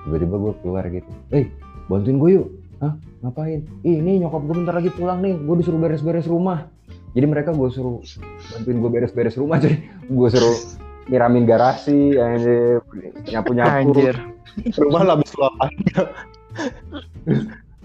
tiba-tiba 0.05 0.35
gue 0.41 0.53
keluar 0.61 0.83
gitu. 0.89 1.11
Eh 1.29 1.45
bantuin 1.85 2.17
gue 2.17 2.31
yuk. 2.41 2.47
Hah? 2.81 2.93
ngapain? 3.23 3.65
Ih, 3.81 4.03
ini 4.03 4.21
nyokap 4.21 4.41
gue 4.45 4.55
bentar 4.61 4.75
lagi 4.77 4.89
pulang 4.93 5.21
nih. 5.21 5.37
Gue 5.37 5.55
disuruh 5.61 5.79
beres-beres 5.81 6.25
rumah. 6.29 6.69
Jadi 7.15 7.25
mereka 7.29 7.55
gue 7.55 7.69
suruh 7.71 8.03
bantuin 8.51 8.77
gue 8.83 8.91
beres-beres 8.91 9.39
rumah 9.39 9.55
jadi 9.63 9.79
gue 10.11 10.27
suruh 10.27 10.84
nyiramin 11.05 11.45
garasi 11.45 12.17
anjir, 12.17 12.81
nyapu-nyapu 13.29 13.93
Anjir. 13.93 14.15
rumah 14.79 15.03
labis 15.05 15.31
luapan 15.37 15.69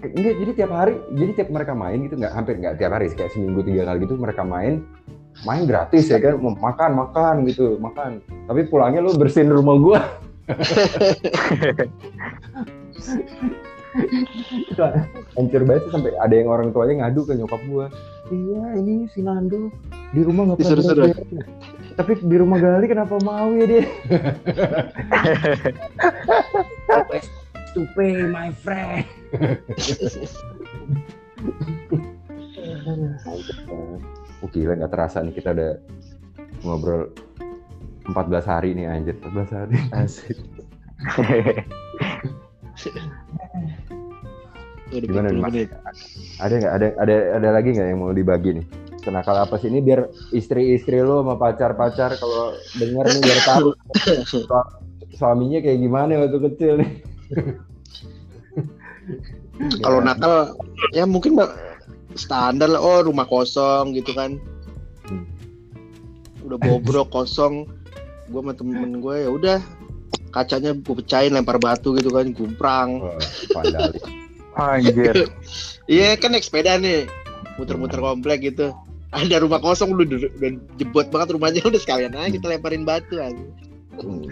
Enggak, 0.01 0.33
jadi 0.41 0.51
tiap 0.57 0.71
hari, 0.73 0.97
jadi 1.13 1.31
tiap 1.37 1.49
mereka 1.53 1.77
main 1.77 2.01
gitu 2.09 2.17
nggak 2.17 2.33
hampir 2.33 2.57
nggak 2.57 2.81
tiap 2.81 2.89
hari, 2.89 3.13
sih, 3.13 3.17
kayak 3.21 3.37
seminggu 3.37 3.61
tiga 3.61 3.85
kali 3.85 4.01
gitu 4.01 4.17
mereka 4.17 4.41
main, 4.41 4.81
main 5.45 5.69
gratis 5.69 6.09
ya 6.09 6.17
kan, 6.17 6.41
mau 6.41 6.57
makan 6.57 6.97
makan 6.97 7.35
gitu, 7.45 7.77
makan. 7.77 8.17
Tapi 8.49 8.65
pulangnya 8.65 9.05
lu 9.05 9.13
bersihin 9.13 9.53
rumah 9.53 9.77
gua. 9.77 10.01
Itu 14.73 14.81
hancur 15.37 15.61
banget 15.69 15.81
sih, 15.85 15.91
sampai 15.93 16.17
ada 16.17 16.33
yang 16.33 16.49
orang 16.49 16.73
tuanya 16.73 17.05
ngadu 17.05 17.21
ke 17.29 17.37
nyokap 17.37 17.61
gua. 17.69 17.85
Iya, 18.33 18.81
ini 18.81 19.05
si 19.13 19.21
Nando 19.21 19.69
di 20.17 20.25
rumah 20.25 20.49
nggak 20.49 20.65
pernah. 20.65 21.13
Tapi 21.97 22.11
di 22.23 22.35
rumah 22.39 22.57
Gali 22.57 22.87
kenapa 22.87 23.19
mau 23.21 23.51
ya 23.55 23.65
dia? 23.67 23.83
to 27.71 27.87
pay 27.95 28.27
my 28.27 28.51
friend. 28.51 29.07
Oh 34.41 34.49
gila 34.51 34.73
nggak 34.75 34.91
terasa 34.91 35.23
nih 35.23 35.33
kita 35.37 35.53
udah 35.55 35.71
ngobrol 36.65 37.13
14 38.09 38.43
hari 38.51 38.73
nih 38.75 38.85
anjir 38.89 39.15
14 39.21 39.55
hari. 39.55 39.77
asik 39.95 40.37
Udah 44.91 45.07
Gimana 45.07 45.31
40 45.31 45.33
nih, 45.33 45.39
Mas? 45.39 45.51
menit. 45.55 45.69
Ada 46.43 46.53
nggak 46.59 46.73
ada 46.75 46.87
ada 46.99 47.15
ada 47.39 47.49
lagi 47.55 47.69
nggak 47.71 47.87
yang 47.87 47.99
mau 48.03 48.11
dibagi 48.11 48.59
nih? 48.59 48.65
Kenakal 49.01 49.33
apa 49.33 49.57
sih 49.57 49.73
ini 49.73 49.81
biar 49.81 50.13
istri-istri 50.29 51.01
lo 51.01 51.25
sama 51.25 51.33
pacar-pacar 51.41 52.21
kalau 52.21 52.53
denger 52.77 53.05
nih 53.09 53.21
biar 53.25 53.39
tahu 53.49 53.67
su- 54.29 54.45
suaminya 55.17 55.57
kayak 55.61 55.81
gimana 55.81 56.21
waktu 56.21 56.39
kecil 56.53 56.73
nih. 56.85 56.91
Kalau 59.85 60.01
nakal 60.01 60.57
ya 60.93 61.05
mungkin 61.05 61.37
Mbak, 61.37 61.49
standar 62.17 62.69
lah. 62.69 62.81
Oh 62.81 63.05
rumah 63.05 63.29
kosong 63.29 63.93
gitu 63.93 64.13
kan. 64.17 64.41
Hmm. 65.05 65.25
Udah 66.45 66.57
bobrok 66.57 67.09
kosong. 67.15 67.69
Gue 68.31 68.39
sama 68.41 68.55
temen 68.55 69.03
gue 69.03 69.15
ya 69.27 69.29
udah 69.29 69.59
kacanya 70.31 70.71
gue 70.71 70.95
pecahin 71.03 71.35
lempar 71.35 71.59
batu 71.59 71.93
gitu 71.97 72.09
kan 72.09 72.31
gumprang. 72.31 73.03
Vandalis. 73.51 74.01
Anjir. 74.55 75.27
Iya 75.87 76.15
kan 76.17 76.31
naik 76.31 76.47
sepeda 76.47 76.79
nih 76.79 77.05
muter-muter 77.59 77.99
komplek 77.99 78.47
gitu. 78.47 78.71
Ada 79.11 79.43
rumah 79.43 79.59
kosong 79.59 79.91
udah, 79.91 80.07
udah, 80.07 80.31
udah 80.39 80.51
jebot 80.79 81.07
banget 81.11 81.35
rumahnya 81.35 81.61
udah 81.69 81.81
sekalian 81.81 82.15
aja 82.15 82.31
kita 82.31 82.47
lemparin 82.47 82.87
batu 82.87 83.19
aja. 83.19 83.45
Hmm. 83.99 84.23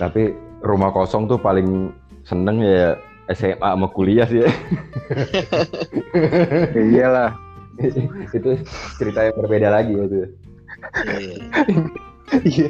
Tapi 0.00 0.22
rumah 0.62 0.94
kosong 0.94 1.26
tuh 1.26 1.38
paling 1.38 1.90
seneng 2.22 2.62
ya 2.62 2.94
SMA 3.34 3.58
sama 3.58 3.90
kuliah 3.90 4.26
sih 4.30 4.46
ya. 4.46 4.50
Iyalah. 6.94 7.34
itu 8.36 8.50
cerita 9.00 9.26
yang 9.26 9.36
berbeda 9.42 9.68
lagi 9.72 9.96
tuh. 9.96 10.28
Iya. 12.46 12.68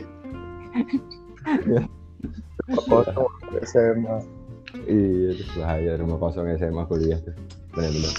Kosong 2.88 3.28
SMA. 3.66 4.16
Iya, 4.88 5.36
itu 5.36 5.44
bahaya 5.60 6.00
rumah 6.00 6.16
kosong 6.16 6.48
SMA 6.56 6.88
kuliah 6.88 7.20
tuh. 7.20 7.36
Benar-benar. 7.76 8.14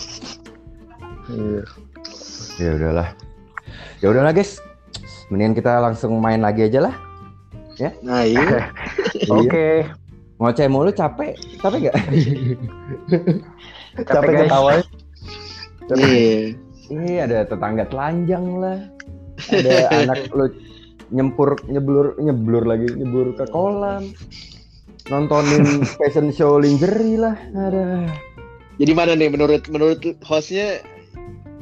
Iya. 1.31 1.63
Ya 2.59 2.69
udahlah. 2.75 3.07
Ya 4.03 4.07
udahlah 4.11 4.33
guys. 4.35 4.59
Mendingan 5.31 5.55
kita 5.55 5.79
langsung 5.79 6.19
main 6.19 6.43
lagi 6.43 6.67
aja 6.67 6.91
lah. 6.91 6.95
Nah 8.03 8.23
iya. 8.31 8.69
Oke. 9.31 9.87
Ngoceh 10.37 10.67
mulu 10.67 10.91
capek. 10.91 11.39
Capek 11.63 11.89
gak? 11.89 11.95
Capek 14.09 14.31
guys. 14.35 14.43
ketawanya. 14.49 14.83
Iya. 15.95 16.35
Iya 16.91 17.19
ada 17.25 17.37
tetangga 17.47 17.83
telanjang 17.87 18.45
lah. 18.59 18.79
Ada 19.49 20.03
anak 20.03 20.29
lu 20.35 20.51
nyempur 21.13 21.57
nyeblur 21.69 22.17
nyeblur 22.19 22.63
lagi 22.67 22.91
nyebur 22.91 23.33
ke 23.39 23.47
kolam. 23.49 24.11
Nontonin 25.07 25.83
fashion 25.99 26.31
show 26.31 26.59
lingerie 26.59 27.19
lah. 27.19 27.35
Ada. 27.55 28.07
Jadi 28.79 28.91
mana 28.91 29.13
nih 29.15 29.29
menurut 29.31 29.63
menurut 29.69 30.01
hostnya 30.25 30.81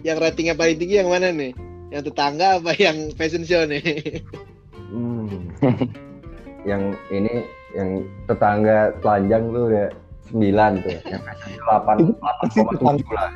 yang 0.01 0.17
ratingnya 0.17 0.55
paling 0.57 0.77
tinggi 0.77 1.01
yang 1.01 1.09
mana 1.09 1.29
nih? 1.33 1.53
Yang 1.91 2.11
tetangga 2.11 2.61
apa 2.61 2.71
yang 2.77 3.11
fashion 3.15 3.43
show 3.43 3.63
nih? 3.67 3.83
Hmm. 4.91 5.51
yang 6.69 6.95
ini 7.09 7.45
yang 7.75 8.05
tetangga 8.27 8.95
telanjang 8.99 9.43
tuh 9.51 9.63
udah 9.71 9.87
9 10.31 10.83
tuh. 10.83 10.91
Yang 11.07 11.21
fashion 11.23 11.51
show 11.57 11.65
8 11.83 12.81
8,7 12.81 13.17
lah. 13.17 13.31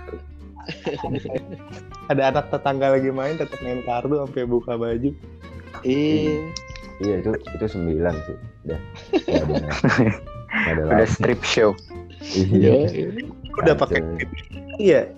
Ada 2.09 2.21
anak 2.33 2.45
tetangga 2.49 2.87
lagi 2.97 3.09
main 3.13 3.37
tetap 3.37 3.59
main 3.61 3.81
kartu 3.85 4.17
sampai 4.17 4.45
buka 4.45 4.73
baju. 4.77 5.09
Iya. 5.85 6.35
Iya 7.03 7.13
itu 7.21 7.29
itu 7.35 7.65
9 7.75 8.25
sih. 8.25 8.37
Udah. 8.65 8.79
Udah 10.71 10.85
lagi. 10.89 11.11
strip 11.11 11.41
show. 11.43 11.75
Iya. 12.23 12.89
Udah 13.61 13.73
pakai 13.77 14.01
Iya. 14.79 15.11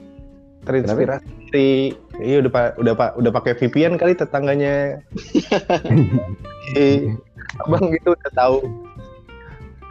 Terinspirasi 0.68 1.96
iya 2.20 2.44
udah 2.44 2.52
pa- 2.52 2.76
udah 2.76 2.94
pak 2.94 3.10
udah 3.16 3.32
pakai 3.32 3.56
VPN 3.56 3.96
kali 3.96 4.14
tetangganya. 4.14 5.00
Eh, 6.76 7.16
Abang 7.64 7.88
gitu 7.96 8.12
udah 8.12 8.32
tahu 8.36 8.60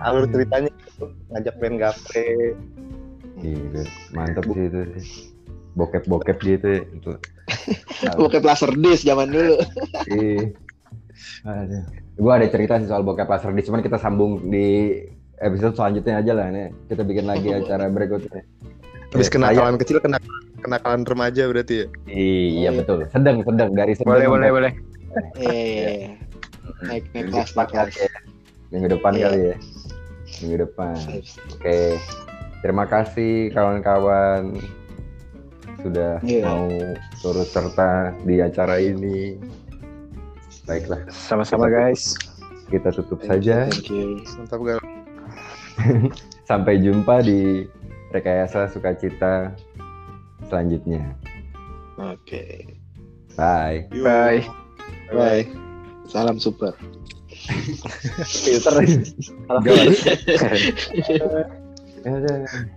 alur 0.05 0.29
ceritanya 0.29 0.69
gitu. 0.85 1.09
ngajak 1.33 1.57
main 1.57 1.75
gaple. 1.81 2.53
Iya, 3.41 3.83
mantep 4.13 4.45
sih 4.45 4.65
itu 4.69 4.81
sih. 5.01 5.05
Bokep-bokep 5.73 6.37
gitu 6.45 6.67
ya. 6.69 6.83
Itu. 6.85 7.13
Bokep 8.21 8.45
laser 8.45 8.77
disc 8.77 9.09
zaman 9.09 9.33
dulu. 9.33 9.57
Iya. 10.13 10.53
Gua 12.17 12.37
ada 12.37 12.49
cerita 12.49 12.77
sih 12.77 12.89
soal 12.89 13.01
bokep 13.01 13.25
laser 13.25 13.53
disc, 13.57 13.73
cuman 13.73 13.81
kita 13.81 13.97
sambung 13.97 14.53
di 14.53 15.01
episode 15.41 15.77
selanjutnya 15.77 16.21
aja 16.21 16.33
lah 16.37 16.47
nih. 16.53 16.69
Kita 16.93 17.03
bikin 17.05 17.25
lagi 17.25 17.49
acara 17.57 17.89
berikutnya. 17.89 18.45
Habis 19.17 19.33
kenakalan 19.33 19.81
kecil 19.81 19.97
kenakalan 20.01 20.45
kenakalan 20.67 21.03
remaja 21.07 21.43
berarti 21.47 21.75
ya. 21.79 21.87
Iya 22.11 22.71
betul. 22.75 23.07
Sedang 23.09 23.41
sedang 23.47 23.71
dari 23.73 23.95
sedang. 23.95 24.11
Boleh, 24.11 24.27
boleh, 24.27 24.49
boleh. 24.51 24.73
Iya. 25.39 26.19
Naik 26.83 27.05
naik 27.15 27.31
kelas 27.31 27.49
depan 27.49 27.65
naik 27.65 27.71
kelas. 27.71 27.95
kali 27.95 28.03
ya. 28.03 28.11
Minggu 28.75 28.89
depan 28.91 29.11
Iya. 29.15 29.25
kali 29.25 29.39
ya. 29.39 29.57
Minggu 30.43 30.57
depan. 30.67 30.97
Oke. 31.55 31.79
Terima 32.61 32.85
kasih 32.85 33.33
kawan-kawan 33.55 34.43
sudah 35.81 36.19
Iya. 36.21 36.43
mau 36.45 36.67
turut 37.23 37.47
serta 37.47 38.11
di 38.27 38.43
acara 38.43 38.83
ini. 38.83 39.39
Baiklah, 40.67 40.99
Sama-sama 41.15 41.71
guys. 41.71 42.19
kita 42.67 42.91
tutup 42.91 43.23
saja. 43.23 43.71
Thank 43.71 43.87
you. 43.95 44.19
Sampai 46.51 46.83
jumpa 46.83 47.23
di 47.23 47.63
rekayasa 48.11 48.67
sukacita 48.67 49.55
selanjutnya. 50.49 51.15
Oke. 51.97 52.77
Bye. 53.37 53.89
Bye. 53.93 54.45
Bye. 55.13 55.45
Salam 56.09 56.39
super. 56.39 56.73
Filter. 58.27 58.87
Gawat. 59.49 59.93
Ada. 62.07 62.35